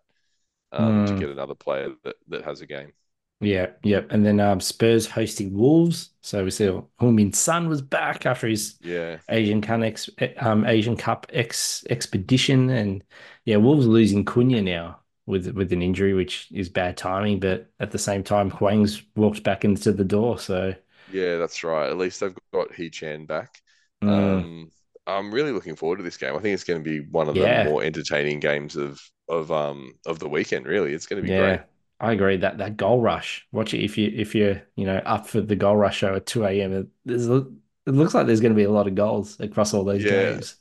[0.72, 1.26] um, to Mm.
[1.26, 2.94] get another player that, that has a game.
[3.40, 4.08] Yeah, yep.
[4.12, 6.12] And then um, Spurs hosting Wolves.
[6.22, 6.66] So we see
[7.02, 13.04] Heung-min was back after his Yeah, Asian Cup ex, um, Asian Cup ex expedition, and
[13.46, 17.40] yeah, Wolves losing Cunha now with with an injury, which is bad timing.
[17.42, 20.74] But at the same time, Hwang's walked back into the door, so
[21.08, 21.90] yeah, that's right.
[21.90, 23.62] At least they've got Hee-chan back.
[24.02, 24.72] mm, Um,
[25.08, 26.36] I'm really looking forward to this game.
[26.36, 27.40] I think it's going to be one of Yeah.
[27.40, 30.66] the more entertaining games of of um of the weekend.
[30.68, 31.34] Really, it's going to be yeah.
[31.34, 31.62] great.
[32.00, 33.48] I agree that that goal rush.
[33.52, 36.26] Watch it if you if you're you know up for the goal rush show at
[36.26, 36.74] two a.m.
[36.74, 37.46] It, there's it
[37.86, 40.04] looks like there's going to be a lot of goals across all those Yeah.
[40.06, 40.56] games.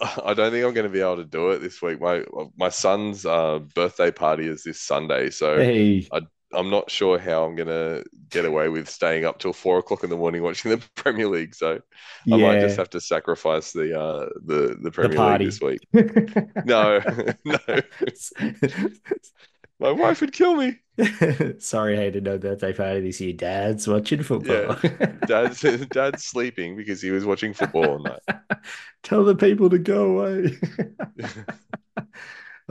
[0.00, 2.00] I don't think I'm going to be able to do it this week.
[2.00, 2.24] My
[2.56, 6.12] my son's uh, birthday party is this Sunday, so Hey,
[6.54, 10.04] I'm not sure how I'm going to get away with staying up till four o'clock
[10.04, 11.54] in the morning watching the Premier League.
[11.54, 11.80] So
[12.30, 15.44] I might just have to sacrifice the uh, the the Premier party.
[15.44, 16.64] League this week.
[16.64, 17.00] No,
[17.44, 17.58] no,
[19.80, 20.78] my wife would kill me.
[21.58, 23.32] Sorry, I had no birthday party this year.
[23.32, 24.76] Dad's watching football.
[25.26, 28.20] Dad's Dad's sleeping because he was watching football all night.
[29.02, 30.58] Tell the people to go away.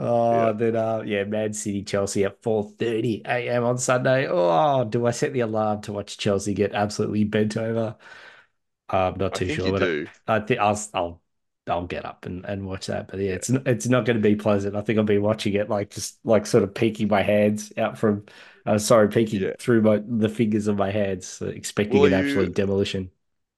[0.04, 0.52] Oh, Yeah.
[0.52, 3.62] then uh yeah, Man City Chelsea at 4:30 a.m.
[3.64, 4.26] on Sunday.
[4.28, 7.96] Oh, do I set the alarm to watch Chelsea get absolutely bent over?
[8.88, 10.08] I'm not too sure, do.
[10.26, 11.22] I think I'll I'll
[11.68, 13.08] I'll get up and, and watch that.
[13.08, 14.76] But yeah, it's it's not going to be pleasant.
[14.76, 17.98] I think I'll be watching it like just like sort of peeking my hands out
[17.98, 18.26] from
[18.66, 19.54] uh, sorry, peeking Yeah.
[19.58, 23.10] through my the fingers of my hands, uh, expecting Well, an you- demolition.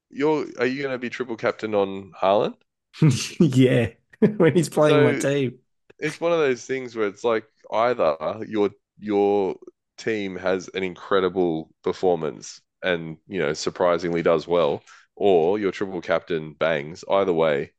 [0.08, 2.56] You're are you going to be triple captain on Haaland?
[3.40, 3.90] yeah,
[4.36, 5.58] when he's playing my team.
[6.04, 8.16] It's one of those things where it's like either
[8.48, 9.56] your your
[9.98, 14.82] team has an incredible performance and you know surprisingly does well,
[15.16, 17.04] or your triple captain bangs.
[17.10, 17.72] Either way,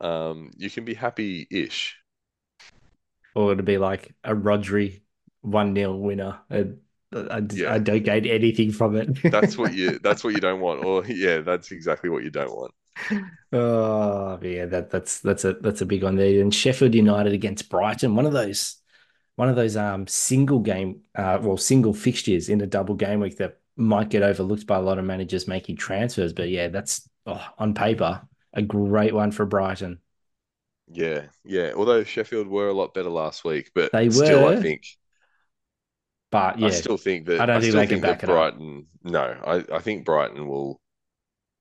[0.00, 1.96] um, you can be happy-ish.
[3.34, 5.02] or to be like a Rodri
[5.42, 6.40] 1 0 winner.
[6.50, 6.80] And
[7.12, 7.74] I, Yeah.
[7.74, 9.08] I don't gain anything from it.
[9.30, 10.80] That's what you that's what you don't want.
[10.84, 12.74] Or yeah, that's exactly what you don't want.
[13.52, 16.40] Oh yeah, that that's that's a that's a big one there.
[16.40, 18.76] And Sheffield United against Brighton, one of those
[19.36, 23.38] one of those um single game uh well single fixtures in a double game week
[23.38, 26.32] that might get overlooked by a lot of managers making transfers.
[26.32, 28.22] But yeah, that's oh, on paper
[28.52, 30.00] a great one for Brighton.
[30.88, 31.72] Yeah, yeah.
[31.76, 34.84] Although Sheffield were a lot better last week, but They still, I think
[36.30, 38.30] But yeah, I still think that I don't think still they can think back it
[38.30, 38.44] up.
[38.54, 38.86] Brighton.
[39.02, 40.80] No, I, I think Brighton will,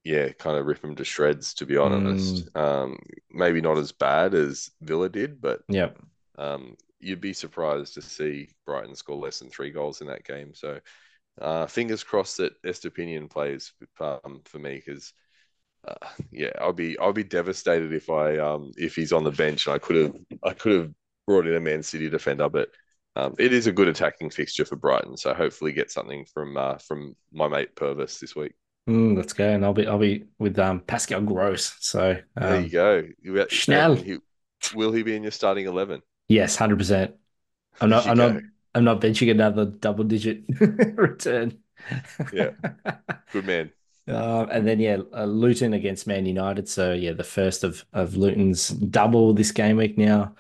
[0.04, 1.54] yeah, kind of rip them to shreds.
[1.56, 2.56] To be honest, Mm.
[2.56, 3.00] um,
[3.32, 5.98] maybe not as bad as Villa did, but yep.
[6.38, 10.54] um, you'd be surprised to see Brighton score less than three goals in that game.
[10.54, 10.80] So,
[11.42, 15.14] uh, fingers crossed that Estupiñán plays um, for me because.
[15.88, 15.96] Uh,
[16.32, 19.74] yeah, I'll be I'll be devastated if I um if he's on the bench and
[19.76, 20.92] I could have I could have
[21.26, 22.70] brought in a Man City defender, but
[23.16, 26.78] um, it is a good attacking fixture for Brighton, so hopefully get something from uh,
[26.80, 28.54] from my mate Pervis this week.
[28.90, 31.76] Mm, let's go, and I'll be I'll be with um Pascal Gross.
[31.80, 33.04] So There um, you go.
[33.22, 33.96] You- Schnell.
[33.96, 34.18] he-
[34.74, 36.02] will he be in your starting eleven?
[36.28, 37.16] yes, hundred percent.
[37.82, 38.42] I'm not I'm you not.
[38.76, 41.58] I'm not benching another double digit return.
[42.32, 42.52] Yeah.
[43.32, 43.72] Good man.
[44.08, 46.68] Um, and then yeah, uh, Luton against Man United.
[46.68, 50.36] So yeah, the first of of Luton's double this game week now.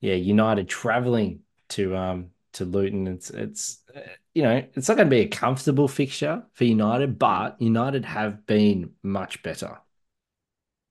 [0.00, 1.40] Yeah, United traveling
[1.70, 3.06] to um to Luton.
[3.06, 4.00] It's it's uh,
[4.34, 8.46] you know it's not going to be a comfortable fixture for United, but United have
[8.46, 9.78] been much better.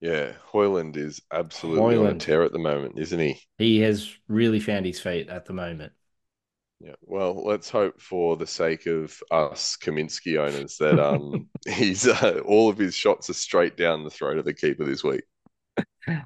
[0.01, 3.39] Yeah, Højlund is absolutely on a tear at the moment, isn't he?
[3.57, 5.93] He has really found his feet at the moment.
[6.81, 6.95] Yeah.
[7.01, 12.69] Well, let's hope for the sake of us Kaminski owners that um he's uh, all
[12.69, 15.23] of his shots are straight down the throat of the keeper this week.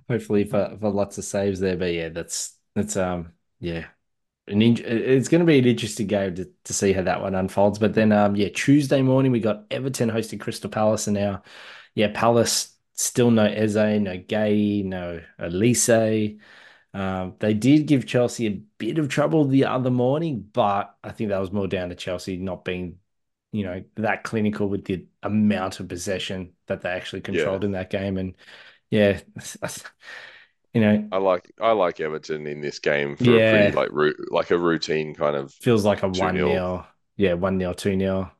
[0.09, 3.86] Hopefully for for lots of saves there, but yeah, that's that's um yeah.
[4.48, 7.36] An in- it's going to be an interesting game to, to see how that one
[7.36, 7.80] unfolds.
[7.80, 11.43] But then, um, yeah, Tuesday morning we got Everton hosting Crystal Palace, and now,
[11.95, 16.39] yeah, Palace still no Eze, no Guéhi, no Olise.
[16.93, 21.30] Um, they did give Chelsea a bit of trouble the other morning, but I think
[21.30, 23.00] that was more down to Chelsea not being,
[23.52, 27.89] you know, that clinical with the amount of possession that they actually controlled in that
[27.89, 28.18] game.
[28.18, 28.36] And
[28.89, 29.22] yeah,
[30.78, 33.90] you know, I like I like Everton in this game for a pretty like
[34.32, 36.20] like a routine kind of feels like a 2-0.
[36.20, 36.88] 1 0.
[37.18, 38.32] Yeah, 1 0, 2 0.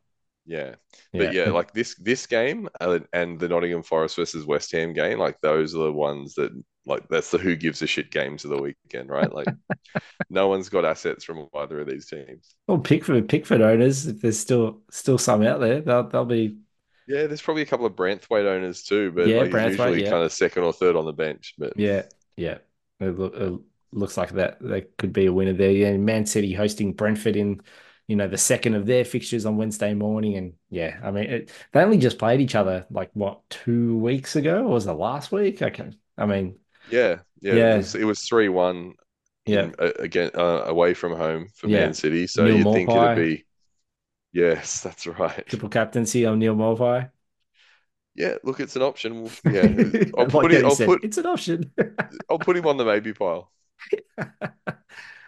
[0.46, 0.76] yeah.
[1.18, 5.20] But yeah, like this this game uh, and the Nottingham Forest versus West Ham game,
[5.20, 6.52] like those are the ones that
[6.86, 9.32] like that's the who gives a shit games of the weekend, right?
[9.34, 9.50] Like
[10.30, 12.56] no one's got assets from either of these teams.
[12.68, 16.58] well, Pickford, Pickford owners, if there's still still some out there, they'll, they'll be,
[17.08, 20.10] Yeah, there's probably a couple of Branthwaite owners too, but Yeah, like usually yeah.
[20.10, 21.56] kind of second or third on the bench.
[21.58, 22.04] But yeah,
[22.38, 22.60] yeah.
[23.00, 23.60] It, look, it
[23.92, 25.72] looks like that that could be a winner there.
[25.72, 27.62] Yeah, and Man City hosting Brentford in,
[28.08, 30.36] you know, the second of their fixtures on Wednesday morning.
[30.38, 34.36] And yeah, I mean, it, they only just played each other like what, two weeks
[34.36, 34.64] ago?
[34.64, 35.62] Or was it last week?
[35.62, 35.92] Okay.
[36.18, 36.58] I mean,
[36.90, 37.84] yeah, yeah, Yeah.
[37.96, 38.94] It was, three one
[39.46, 39.70] yeah.
[40.00, 41.82] again uh, away from home for Yeah.
[41.82, 43.46] Man City, so Neil you'd think it'd be.
[44.34, 45.46] Yes, that's right.
[45.48, 47.10] Triple captaincy on Neal Maupay.
[48.18, 49.22] Yeah, look, it's an option.
[49.24, 49.76] We'll- Yeah,
[50.18, 50.64] I'll Like put it.
[50.64, 51.04] I'll said, put.
[51.04, 51.72] it's an option.
[52.30, 53.52] I'll put him on the maybe pile.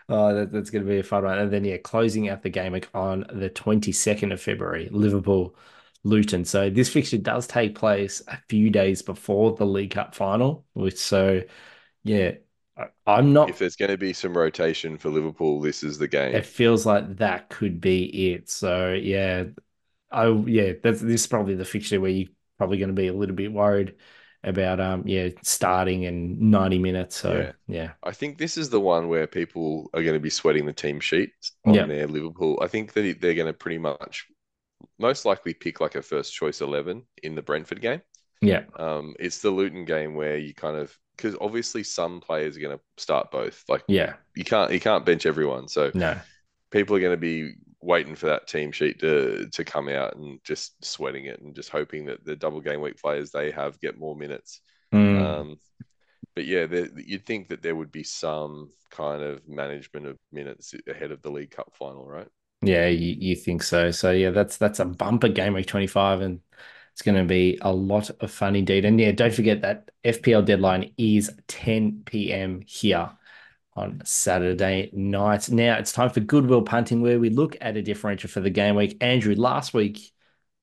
[0.10, 1.38] Oh, that, that's going to be a fun one.
[1.38, 5.56] And then, yeah, closing out the game on the 22nd of February, Liverpool
[6.04, 6.46] Luton.
[6.46, 10.98] So this fixture does take place a few days before the League Cup final, which
[10.98, 11.44] so
[12.04, 12.34] yeah,
[13.08, 13.50] I'm not.
[13.50, 16.38] If there's going to be some rotation for Liverpool, this is the game.
[16.38, 18.50] It feels like that could be it.
[18.50, 19.46] So yeah,
[20.12, 22.30] I yeah, that's this is probably the fixture where you're
[22.60, 23.96] probably going to be a little bit worried
[24.44, 27.18] about um yeah starting in 90 minutes.
[27.18, 27.52] So yeah.
[27.68, 27.92] yeah.
[28.04, 31.00] I think this is the one where people are going to be sweating the team
[31.02, 31.88] sheets on Yep.
[31.88, 32.60] their Liverpool.
[32.62, 34.28] I think that they're going to pretty much
[34.98, 38.02] most likely pick like a first choice 11 in the Brentford game.
[38.42, 38.64] Yeah.
[38.78, 42.78] Um, it's the Luton game where you kind of because obviously some players are going
[42.78, 43.64] to start both.
[43.68, 44.14] Like Yeah.
[44.36, 46.18] you can't you can't bench everyone, so No.
[46.72, 50.40] people are going to be waiting for that team sheet to to come out and
[50.44, 53.98] just sweating it and just hoping that the double game week players they have get
[53.98, 54.62] more minutes.
[54.94, 55.60] Mm, Um,
[56.36, 60.74] but yeah, there, you'd think that there would be some kind of management of minutes
[60.88, 62.28] ahead of the League Cup final, right?
[62.62, 63.92] yeah, you, you think so.
[63.92, 66.42] So yeah, that's that's a bumper game week 25 and
[66.94, 68.84] it's going to be a lot of fun indeed.
[68.86, 72.62] And yeah, don't forget that FPL deadline is 10 p.m.
[72.66, 73.12] here
[73.80, 75.50] on Saturday night.
[75.50, 78.50] Now it's time for Good Will Punting, where we look at a differential for the
[78.50, 78.98] game week.
[79.02, 80.12] Andrew, last week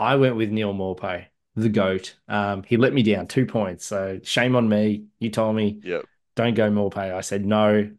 [0.00, 2.16] I went with Neal Maupay, the GOAT.
[2.28, 3.84] Um, he let me down two points.
[3.86, 5.06] So shame on me.
[5.18, 6.06] You told me Yep.
[6.36, 7.12] don't go Maupay.
[7.14, 7.90] I said no.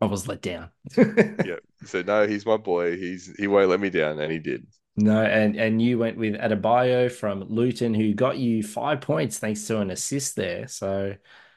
[0.00, 0.70] I was let down.
[1.40, 1.56] Yeah.
[1.84, 2.96] So no, he's my boy.
[2.96, 4.66] He's he won't let me down, and he did.
[4.96, 9.66] No, and and you went with Adebayo from Luton, who got you five points thanks
[9.66, 10.68] to an assist there.
[10.68, 11.16] So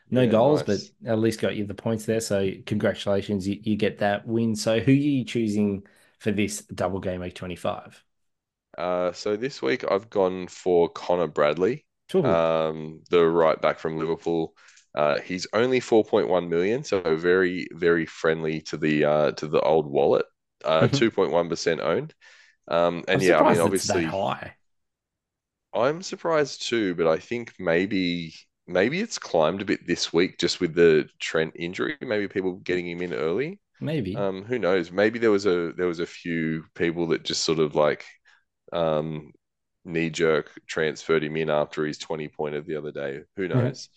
[0.09, 0.91] no Yeah, goals, nice.
[0.91, 2.19] but at least got you the points there.
[2.21, 4.55] So congratulations, you, you get that win.
[4.55, 5.85] So who are you choosing
[6.19, 8.03] for this double game week 25?
[8.77, 12.23] Uh, so this week I've gone for Conor Bradley, Sure.
[12.23, 14.53] um, the right back from Liverpool.
[14.93, 19.87] Uh, he's only 4.1 million, so very, very friendly to the uh, to the old
[19.87, 20.25] wallet.
[20.63, 21.07] Uh, Mhm.
[21.07, 22.13] 2.1% owned.
[22.69, 24.55] Um, and I'm yeah, I mean, obviously, high.
[25.73, 28.33] I'm surprised too, but I think maybe
[28.67, 31.97] maybe it's climbed a bit this week just with the Trent injury.
[32.01, 33.59] Maybe people getting him in early.
[33.79, 34.15] Maybe.
[34.15, 34.91] Um, who knows?
[34.91, 38.05] Maybe there was a there was a few people that just sort of like
[38.73, 39.31] um
[39.85, 43.21] knee jerk transferred him in after his 20 pointed the other day.
[43.37, 43.89] Who knows?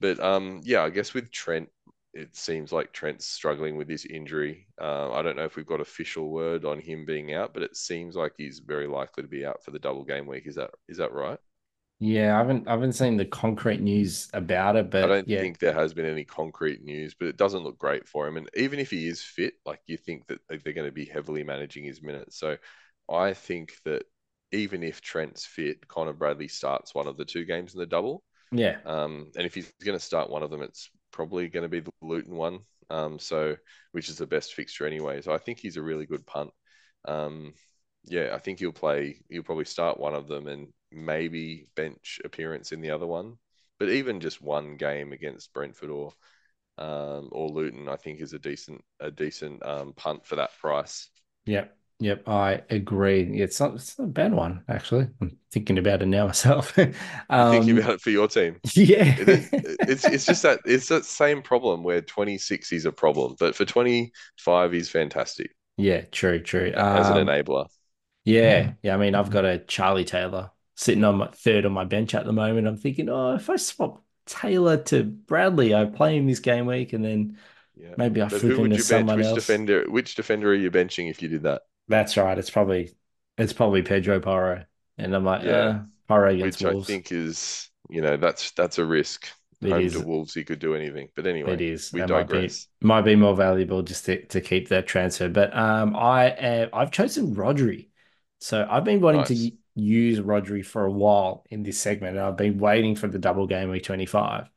[0.00, 1.68] But um yeah, I guess with Trent,
[2.14, 4.66] it seems like Trent's struggling with this injury.
[4.80, 7.76] Uh, I don't know if we've got official word on him being out, but it
[7.76, 10.46] seems like he's very likely to be out for the double game week.
[10.46, 11.38] Is that is that right?
[12.02, 15.38] Yeah, I haven't I haven't seen the concrete news about it, but I don't yeah,
[15.38, 18.38] think there has been any concrete news, but it doesn't look great for him.
[18.38, 21.44] And even if he is fit, like you think that they're going to be heavily
[21.44, 22.38] managing his minutes.
[22.38, 22.56] So
[23.10, 24.04] I think that
[24.52, 28.24] even if Trent's fit, Conor Bradley starts one of the two games in the double.
[28.52, 31.68] yeah, Um, and if he's going to start one of them, it's probably going to
[31.68, 32.60] be the Luton one.
[32.90, 33.56] Um, so
[33.92, 35.22] which is the best fixture anyway.
[35.22, 36.50] So I think he's a really good punt.
[37.06, 37.54] Um,
[38.04, 39.20] yeah, I think he'll play.
[39.30, 43.38] He'll probably start one of them and maybe bench appearance in the other one.
[43.78, 46.12] But even just one game against Brentford or
[46.78, 51.10] um, or Luton, I think is a decent a decent um, punt for that price.
[51.46, 53.40] Yep, yep, I agree.
[53.40, 55.08] It's not, it's not a bad one, actually.
[55.20, 56.76] I'm thinking about it now myself.
[57.48, 58.60] Thinking Um, about it for your team.
[58.74, 59.50] yeah, It is,
[59.86, 63.64] it's it's just that it's that same problem where 26 is a problem, but for
[63.66, 66.72] 25 he's fantastic yeah, true, true.
[66.94, 67.66] as an Um, enabler.
[68.24, 68.94] yeah, yeah.
[68.94, 72.24] I mean, I've got a Charlie Taylor sitting on my third on my bench at
[72.26, 72.66] the moment.
[72.68, 76.92] I'm thinking, oh, if I swap Taylor to Bradley, I play him this game week,
[76.94, 77.38] and then
[77.74, 77.96] Yeah.
[77.96, 79.08] maybe I But flip who would into you bench?
[79.08, 79.34] someone Which else.
[79.34, 79.84] defender?
[79.90, 81.62] Which defender are you benching if you did that?
[81.88, 82.38] That's right.
[82.38, 82.92] It's probably
[83.36, 84.64] it's probably Pedro Porro,
[84.98, 85.46] and I'm like, Yeah.
[85.46, 86.86] uh, Porro against Which I Wolves.
[86.86, 89.28] think is, you know, that's that's a risk.
[89.62, 89.92] It Home is.
[89.92, 91.08] to Wolves, he could do anything.
[91.14, 91.92] But anyway, It is.
[91.92, 92.68] we That might be digress.
[92.80, 95.28] might be more valuable just to, to keep that transfer.
[95.28, 97.88] But um, I uh, I've chosen Rodri.
[98.40, 99.34] So I've been wanting to Nice.
[99.34, 103.18] y- use Rodri for a while in this segment, and I've been waiting for the
[103.18, 104.48] double game week 25.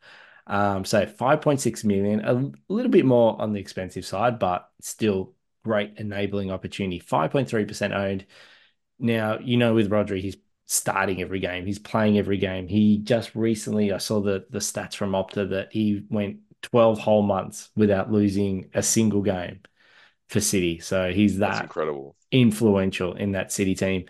[0.48, 5.94] Um, so 5.6 million, a little bit more on the expensive side, but still great
[5.98, 7.00] enabling opportunity.
[7.00, 8.26] 5.3% owned.
[9.00, 10.38] Now, you know, with Rodri, he's
[10.68, 11.66] starting every game.
[11.66, 12.68] He's playing every game.
[12.68, 17.24] He just recently, I saw the the stats from Opta that he went 12 whole
[17.24, 19.62] months without losing a single game
[20.30, 20.80] for City.
[20.80, 22.16] So he's That's that incredible.
[22.32, 24.06] influential in that City team.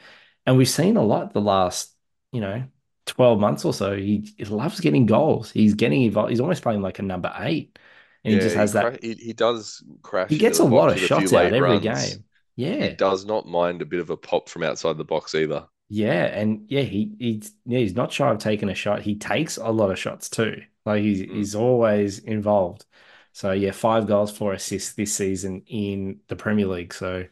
[0.46, 1.94] And we've seen a lot the last,
[2.32, 2.64] you know,
[3.06, 3.96] 12 months or so.
[3.96, 5.52] He, he loves getting goals.
[5.52, 6.30] He's getting involved.
[6.32, 7.78] He's almost playing like a number eight.
[8.24, 8.82] And he just has he, that.
[8.82, 10.30] cra- he, he does crash.
[10.30, 11.80] He gets a lot of with a few shots out every runs.
[11.80, 12.26] game.
[12.56, 12.76] Yeah.
[12.76, 15.68] He does not mind a bit of a pop from outside the box either.
[15.90, 19.02] Yeah, and yeah, he he's yeah, he's not shy of taking a shot.
[19.02, 20.64] He takes a lot of shots too.
[20.86, 21.36] Like he's Mm.
[21.36, 22.86] he's always involved.
[23.34, 26.94] So yeah, five goals, four assists this season in the Premier League.
[26.94, 27.26] So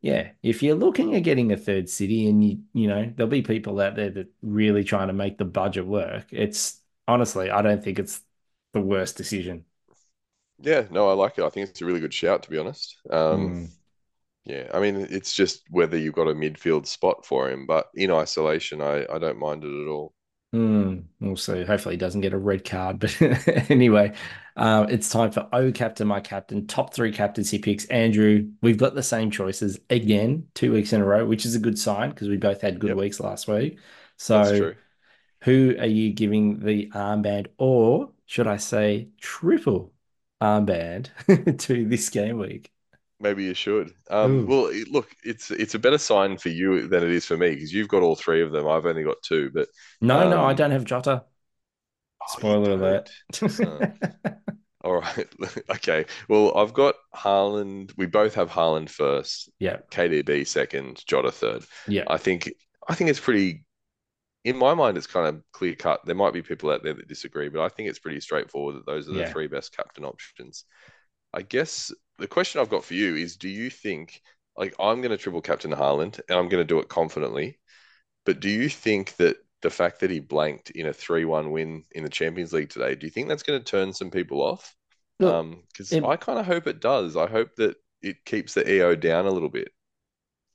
[0.00, 3.42] yeah, if you're looking at getting a third city and you you know, there'll be
[3.42, 6.26] people out there that really trying to make the budget work.
[6.32, 8.22] It's honestly, I don't think it's
[8.72, 9.64] the worst decision.
[10.60, 11.44] Yeah, no, I like it.
[11.44, 12.96] I think it's a really good shout, to be honest.
[13.10, 13.78] Um, Mm.
[14.44, 18.10] yeah, I mean, it's just whether you've got a midfield spot for him, but in
[18.12, 20.14] isolation, I, I don't mind it at all.
[20.52, 21.00] Hmm.
[21.20, 21.62] we'll see.
[21.64, 22.98] Hopefully, he doesn't get a red card.
[23.00, 23.20] But
[23.70, 24.14] anyway,
[24.56, 27.84] uh, it's time for O Captain, my captain, top three captaincy picks.
[27.86, 31.58] Andrew, we've got the same choices again, two weeks in a row, which is a
[31.58, 32.96] good sign because we both had good Yep.
[32.96, 33.78] weeks last week.
[34.30, 34.76] That's So, true.
[35.44, 39.92] who are you giving the armband, or should I say, triple
[40.42, 42.72] armband to this game week?
[43.20, 43.92] Maybe you should.
[44.10, 47.36] Um, well, it, look, it's it's a better sign for you than it is for
[47.36, 48.68] me because you've got all three of them.
[48.68, 49.68] I've only got two, but
[50.00, 51.24] No, no, I Um, don't have Jota.
[52.20, 53.10] Oh, Spoiler alert.
[53.40, 53.90] don't.
[54.84, 55.28] all right.
[55.70, 56.06] Okay.
[56.28, 57.92] Well, I've got Haaland.
[57.96, 61.64] We both have Haaland first, Yeah, KDB second, Jota third.
[61.86, 62.52] yeah, I think
[62.88, 63.64] I think it's pretty.
[64.44, 66.02] In my mind, it's kind of clear cut.
[66.06, 68.86] There might be people out there that disagree, but I think it's pretty straightforward that
[68.86, 69.26] those are the Yeah.
[69.26, 70.64] three best captain options.
[71.34, 74.22] I guess the question I've got for you is: Do you think,
[74.56, 77.58] like, I'm going to triple captain Haaland, and I'm going to do it confidently,
[78.26, 82.04] but do you think that the fact that he blanked in a three-one win in
[82.04, 84.76] the Champions League today, do you think that's going to turn some people off?
[85.20, 87.16] Look, Um, because it- I kind of hope it does.
[87.16, 89.72] I hope that it keeps the EO down a little bit.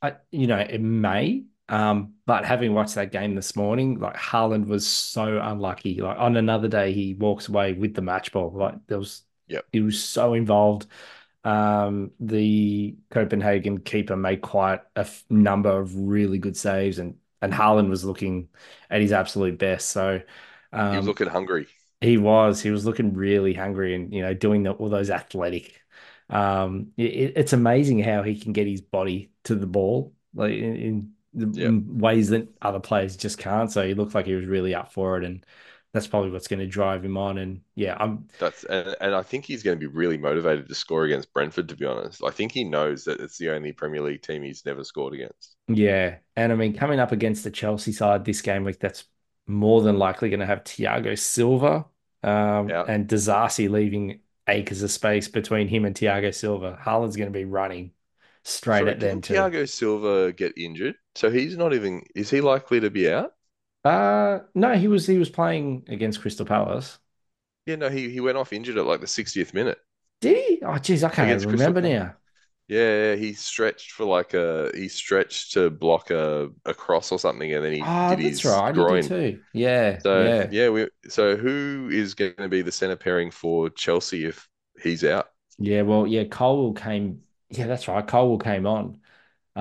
[0.02, 1.46] I, you know, it may.
[1.70, 6.02] Um, but having watched that game this morning, like Haaland was so unlucky.
[6.02, 8.52] Like on another day, he walks away with the match ball.
[8.52, 9.66] Like there was, Yep.
[9.72, 10.88] he was so involved.
[11.44, 17.52] Um, the Copenhagen keeper made quite a f- number of really good saves, and and
[17.54, 18.50] Haaland was looking
[18.90, 19.90] at his absolute best.
[19.90, 20.22] So,
[20.88, 21.68] He was um, looking hungry.
[22.02, 22.62] he was.
[22.62, 25.82] He was looking really hungry and, you know, doing the, all those athletic.
[26.30, 30.76] Um, it, it's amazing how he can get his body to the ball, like in,
[30.76, 31.76] in, the, Yep.
[31.76, 33.72] in ways that other players just can't.
[33.72, 35.46] So he looked like he was really up for it, and
[35.94, 37.38] that's probably what's going to drive him on.
[37.38, 40.76] And yeah, I'm That's and, and I think he's going to be really motivated to
[40.76, 42.24] score against Brentford, to be honest.
[42.24, 45.56] I think he knows that it's the only Premier League team he's never scored against.
[45.68, 49.06] yeah, and I mean coming up against the Chelsea side this game week, that's
[49.48, 51.86] more than likely going to have Thiago Silva,
[52.24, 52.84] um, Yeah.
[52.86, 56.78] and Disasi leaving acres of space between him and Thiago Silva.
[56.82, 57.94] Haaland's going to be running
[58.44, 59.50] straight Sorry, at them too.
[59.50, 60.96] Thiago Silva get injured?
[61.16, 63.36] So he's not even, is he likely to be out?
[63.84, 67.00] Uh no, he was he was playing against Crystal Palace.
[67.66, 69.80] Yeah, no, he, he went off injured at like the 60th minute.
[70.22, 70.62] Did he?
[70.64, 72.16] Oh geez, I can't Against even Crystal remember now.
[72.68, 77.20] Yeah, yeah, he stretched for like a, he stretched to block a, a cross or
[77.20, 78.74] something and then he Oh, did that's his right.
[78.74, 79.00] Groin.
[79.00, 79.44] too.
[79.52, 80.52] Yeah, So yeah.
[80.52, 84.50] yeah, we so who is going to be the centre pairing for Chelsea if
[84.84, 85.30] he's out?
[85.58, 87.24] Yeah, well, yeah, Cole came.
[87.50, 88.06] Yeah, that's right.
[88.08, 89.02] Cole came on.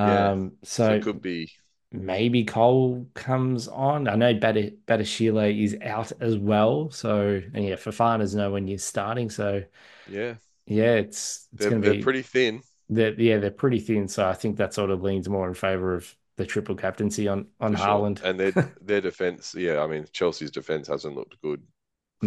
[0.03, 0.33] Yeah.
[0.33, 1.51] Um, So so it could be
[1.93, 4.09] maybe Cole comes on.
[4.09, 6.91] I know Bata Badiashile is out as well.
[6.91, 9.31] So and yeah, Fofana's know when you're starting.
[9.31, 9.65] So
[10.07, 10.35] yeah,
[10.67, 12.63] yeah, it's it's they're, gonna they're be pretty thin.
[12.89, 14.09] they're, yeah, they're pretty thin.
[14.09, 17.49] So I think that sort of leans more in favor of the triple captaincy on
[17.61, 18.07] on for sure.
[18.07, 18.23] Haaland.
[18.23, 21.63] And their their defense, yeah, I mean Chelsea's defense hasn't looked good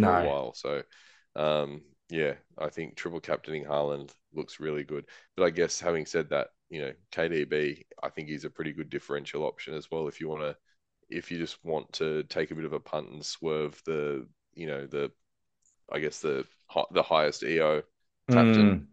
[0.00, 0.12] No.
[0.12, 0.54] a while.
[0.54, 0.82] So
[1.36, 5.06] um yeah, I think triple captaining Haaland looks really good.
[5.36, 8.90] But I guess having said that, you know, KDB, I think he's a pretty good
[8.90, 10.56] differential option as well if you want to
[11.08, 14.66] if you just want to take a bit of a punt and swerve the, you
[14.66, 15.10] know, the
[15.90, 16.44] I guess the
[16.90, 17.82] the highest EO
[18.28, 18.88] captain.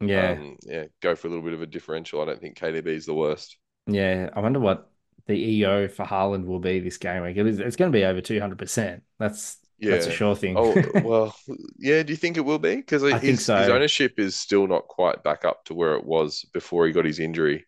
[0.00, 0.32] Mm, yeah.
[0.32, 2.22] Um, yeah, go for a little bit of a differential.
[2.22, 3.56] I don't think KDB is the worst.
[3.88, 4.88] Yeah, I wonder what
[5.26, 7.36] the EO for Haaland will be this game week.
[7.36, 9.02] It's going to be over 200%.
[9.18, 10.56] That's that's a sure thing.
[10.56, 11.34] Oh well,
[11.78, 12.02] yeah.
[12.02, 12.76] Do you think it will be?
[12.76, 13.56] Because I his think so.
[13.56, 17.04] his ownership is still not quite back up to where it was before he got
[17.04, 17.66] his injury.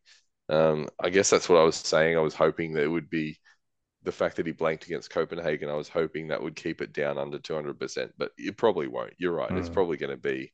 [0.49, 2.17] Um, I guess that's what I was saying.
[2.17, 3.39] I was hoping that it would be
[4.05, 5.71] the fact that he blanked against Copenhagen.
[5.71, 8.89] I was hoping that would keep it down under two hundred percent, but it probably
[8.89, 9.15] won't.
[9.19, 9.57] You're right.
[9.57, 9.75] It's Mm.
[9.75, 10.53] probably going to be,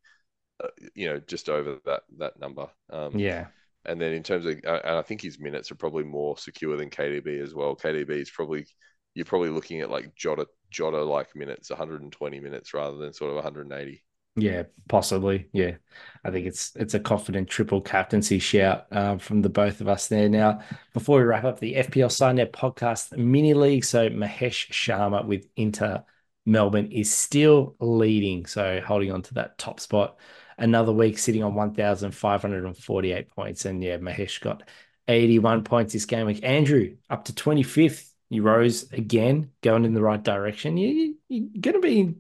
[0.63, 2.69] uh, you know, just over that that number.
[2.91, 3.47] Um, yeah.
[3.87, 6.77] and then in terms of, uh, and I think his minutes are probably more secure
[6.77, 7.77] than KDB as well.
[7.77, 8.67] KDB is probably,
[9.15, 13.37] you're probably looking at like Jota, Jota like minutes, 120 minutes rather than sort of
[13.37, 14.05] 180.
[14.37, 15.49] Yeah, possibly.
[15.53, 15.77] Yeah.
[16.25, 20.09] I think it's it's a confident triple captaincy shout um, from the both of us
[20.09, 20.29] there.
[20.29, 20.61] Now,
[20.93, 26.05] before we wrap up the FPL Signet podcast mini league, so Mahesh Sharma with Inter
[26.47, 30.19] Melbourne is still leading, so holding on to that top spot.
[30.59, 33.65] Another week sitting on 1,548 points.
[33.65, 34.63] And yeah, Mahesh got
[35.09, 36.45] 81 points this game week.
[36.45, 38.11] Andrew up to 25th.
[38.35, 40.77] You rose again, going in the right direction.
[40.77, 40.89] You,
[41.29, 42.17] you, you're going to be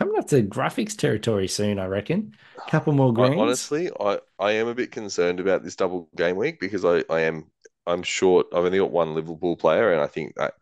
[0.00, 2.36] Coming up to graphics territory soon, I reckon.
[2.66, 3.34] A couple more I, greens.
[3.36, 7.20] honestly, I, I am a bit concerned about this double game week because I, I
[7.22, 7.50] am
[7.86, 8.46] I'm short.
[8.52, 10.54] I've only got one Liverpool player, and I think that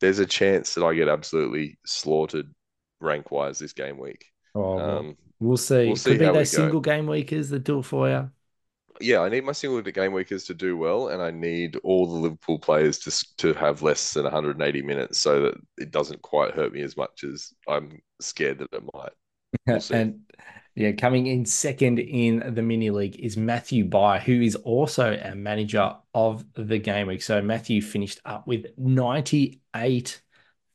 [0.00, 2.52] there's a chance that I get absolutely slaughtered
[3.00, 4.26] rank wise this game week.
[4.54, 5.86] oh, Um, we'll see.
[5.86, 8.30] we'll see Could be those single game weekers that do it for you.
[9.00, 12.14] Yeah, I need my single game weekers to do well, and I need all the
[12.18, 16.72] Liverpool players to to have less than 180 minutes so that it doesn't quite hurt
[16.72, 19.12] me as much as I'm scared that it might.
[19.66, 19.80] We'll.
[19.90, 20.20] And
[20.74, 25.34] yeah, coming in second in the mini league is Matthew By, who is also a
[25.34, 27.22] manager of the game week.
[27.22, 30.20] So Matthew finished up with 98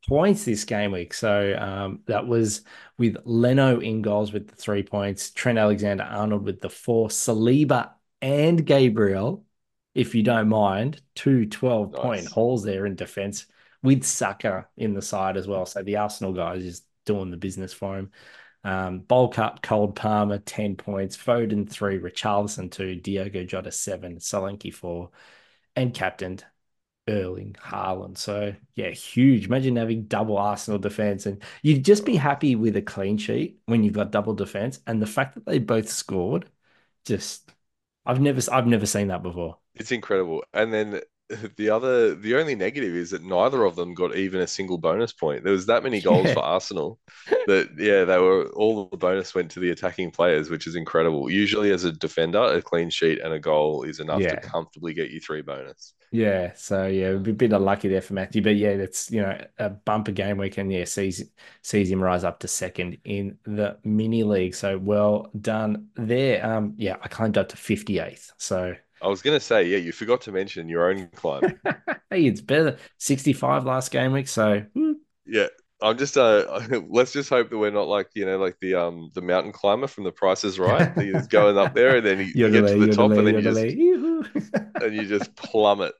[0.07, 1.13] points this game week.
[1.13, 2.61] So um, that was
[2.97, 7.91] with Leno in goals with the three points, Trent Alexander Arnold with the four, Saliba
[8.22, 9.45] and Gabriel,
[9.93, 13.45] if you don't mind, two 12 point hauls there in defense
[13.84, 15.65] with Saka in the side as well.
[15.65, 18.11] So the Arsenal guys is doing the business for him.
[18.63, 24.74] Um, bulk up, Cole Palmer, 10 points, Foden, three, Richarlison, two, Diogo Jota, seven, Solanke,
[24.74, 25.09] four,
[25.76, 26.45] and captained
[27.07, 28.17] Erling Haaland.
[28.17, 29.47] So, yeah, huge.
[29.47, 33.84] Imagine having double Arsenal defense, and you'd just be happy with a clean sheet when
[33.84, 34.80] you've got double defense.
[34.88, 36.47] And the fact that they both scored,
[37.05, 37.51] just,
[38.06, 39.58] I've never, I've never seen that before.
[39.76, 40.43] It's incredible.
[40.54, 41.02] And then
[41.57, 45.13] the other, the only negative is that neither of them got even a single bonus
[45.13, 45.43] point.
[45.43, 46.34] There was that many goals Yeah.
[46.34, 46.99] for Arsenal
[47.47, 51.29] that, yeah, they were all the bonus went to the attacking players, which is incredible.
[51.29, 54.32] Usually, as a defender, a clean sheet and a goal is enough Yeah.
[54.32, 55.93] to comfortably get you three bonus.
[56.13, 59.69] Yeah, so yeah, a bit unlucky there for Matthew, but yeah, that's you know a
[59.69, 61.23] bumper game week, and yeah, sees
[61.61, 64.53] sees him rise up to second in the mini league.
[64.53, 66.45] So well done there.
[66.45, 68.34] Um, yeah, I climbed up to fifty eighth.
[68.38, 71.60] So I was gonna say, yeah, you forgot to mention your own climb.
[72.10, 74.28] hey, it's better sixty five last game week.
[74.28, 74.66] So.
[75.26, 75.47] Yeah,
[75.82, 79.12] I'm just uh let's just hope that we're not like, you know, like the um
[79.14, 80.91] the mountain climber from The Price is Right.
[80.97, 83.41] He's going up there and then you, you get to the top and then you
[83.41, 83.60] just
[84.76, 85.93] and you just plummet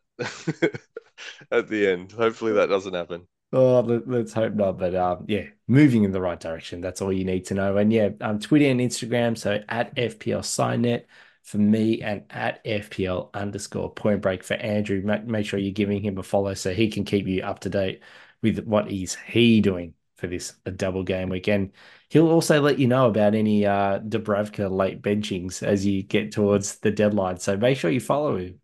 [1.52, 2.12] at the end.
[2.12, 3.28] Hopefully that doesn't happen.
[3.54, 4.78] Oh, let, us hope not.
[4.78, 6.80] But um, yeah, moving in the right direction.
[6.80, 7.76] That's all you need to know.
[7.78, 9.38] And yeah, um, Twitter and Instagram.
[9.38, 11.04] So at FPL SignNet
[11.44, 15.02] for me and at FPL underscore Point Break for Andrew.
[15.04, 17.70] Make, make sure you're giving him a follow so he can keep you up to
[17.70, 18.02] date
[18.42, 21.72] with what is he doing for this a double game weekend.
[22.10, 26.78] He'll also let you know about any uh Dubravka late benchings as you get towards
[26.80, 27.38] the deadline.
[27.38, 28.60] So make sure you follow him.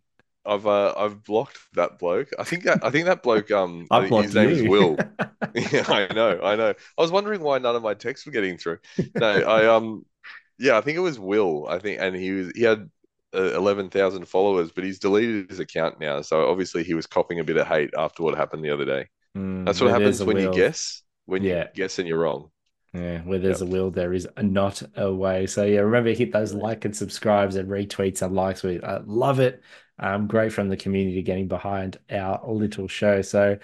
[0.45, 2.29] I've uh, I've blocked that bloke.
[2.39, 4.63] I think that I think that bloke um I his name is.
[4.63, 4.97] Will.
[5.55, 6.69] Yeah, I know, I know.
[6.97, 8.77] I was wondering why none of my texts were getting through.
[9.15, 10.05] No, I um,
[10.59, 11.67] yeah, I think it was Will.
[11.67, 12.89] I think, and he was he had
[13.35, 16.21] uh, eleven thousand followers, but he's deleted his account now.
[16.21, 19.07] So obviously he was copying a bit of hate after what happened the other day.
[19.35, 21.03] Mm, That's what happens when you guess.
[21.25, 21.67] When Yeah.
[21.67, 22.51] you guess and you're wrong.
[22.93, 23.61] Yeah, where there's Yep.
[23.61, 25.45] a will, there is a not a way.
[25.45, 28.63] So yeah, remember hit those like and subscribes and retweets and likes.
[28.63, 29.61] We uh, love it.
[29.99, 33.21] Um, great from the community getting behind our little show.
[33.21, 33.57] So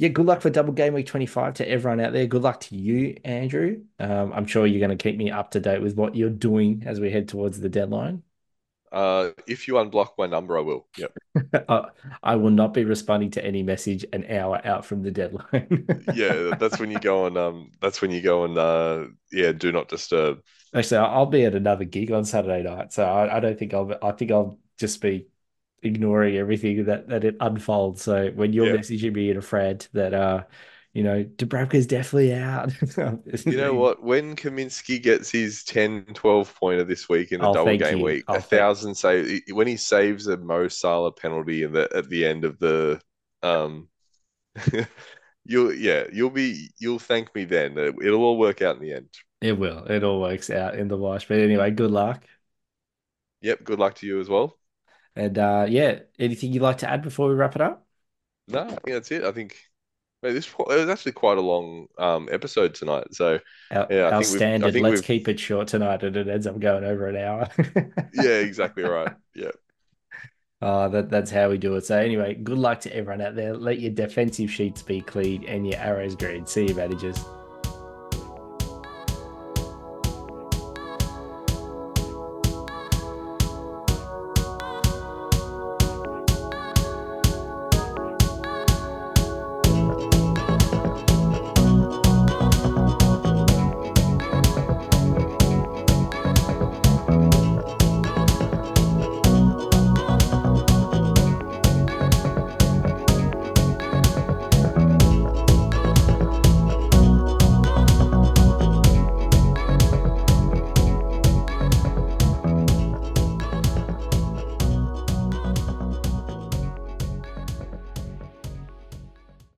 [0.00, 2.26] yeah, good luck for double game week 25 to everyone out there.
[2.26, 3.82] Good luck to you, Andrew.
[3.98, 6.84] Um, I'm sure you're going to keep me up to date with what you're doing
[6.86, 8.22] as we head towards the deadline.
[8.90, 10.86] Uh, if you unblock my number, I will.
[10.96, 11.12] Yep.
[11.68, 11.86] Uh,
[12.22, 15.86] I will not be responding to any message an hour out from the deadline.
[16.14, 17.36] Yeah, that's when you go on.
[17.36, 18.58] Um, that's when you go on.
[18.58, 20.40] Uh, yeah, do not disturb.
[20.74, 23.94] Actually, I'll be at another gig on Saturday night, so I, I don't think I'll.
[24.02, 25.26] I think I'll just be
[25.82, 28.02] ignoring everything that that it unfolds.
[28.02, 28.76] So when you're Yeah.
[28.78, 30.44] messaging me in a thread that uh,
[30.92, 32.72] you know, Dubravka's definitely out.
[33.46, 34.02] You know what?
[34.02, 38.00] When Kaminski gets his 10, 12 pointer this week in a Oh, double game you.
[38.00, 42.08] week, Oh, a thousand save when he saves a Mo Salah penalty in the at
[42.08, 43.00] the end of the
[43.42, 43.88] um
[45.44, 47.78] you'll yeah, you'll be you'll thank me then.
[47.78, 49.10] It'll all work out in the end.
[49.42, 49.84] It will.
[49.86, 51.28] It all works out in the wash.
[51.28, 52.24] But anyway, good luck.
[53.42, 54.58] Yep, good luck to you as well.
[55.20, 57.86] And uh, yeah, anything you'd like to add before we wrap it up?
[58.48, 59.22] No, I think that's it.
[59.22, 59.54] I think
[60.22, 63.12] man, this it was actually quite a long um episode tonight.
[63.12, 63.38] So
[63.70, 64.74] Our, Yeah, I our think we've- I standard.
[64.76, 67.48] Let's we've- keep it short tonight, and it ends up going over an hour.
[68.14, 69.14] yeah, exactly right.
[69.34, 69.50] Yeah.
[70.62, 71.84] Uh, that, that's how we do it.
[71.86, 73.54] So anyway, good luck to everyone out there.
[73.54, 76.46] Let your defensive sheets be clean and your arrows green.
[76.46, 77.18] See you, managers.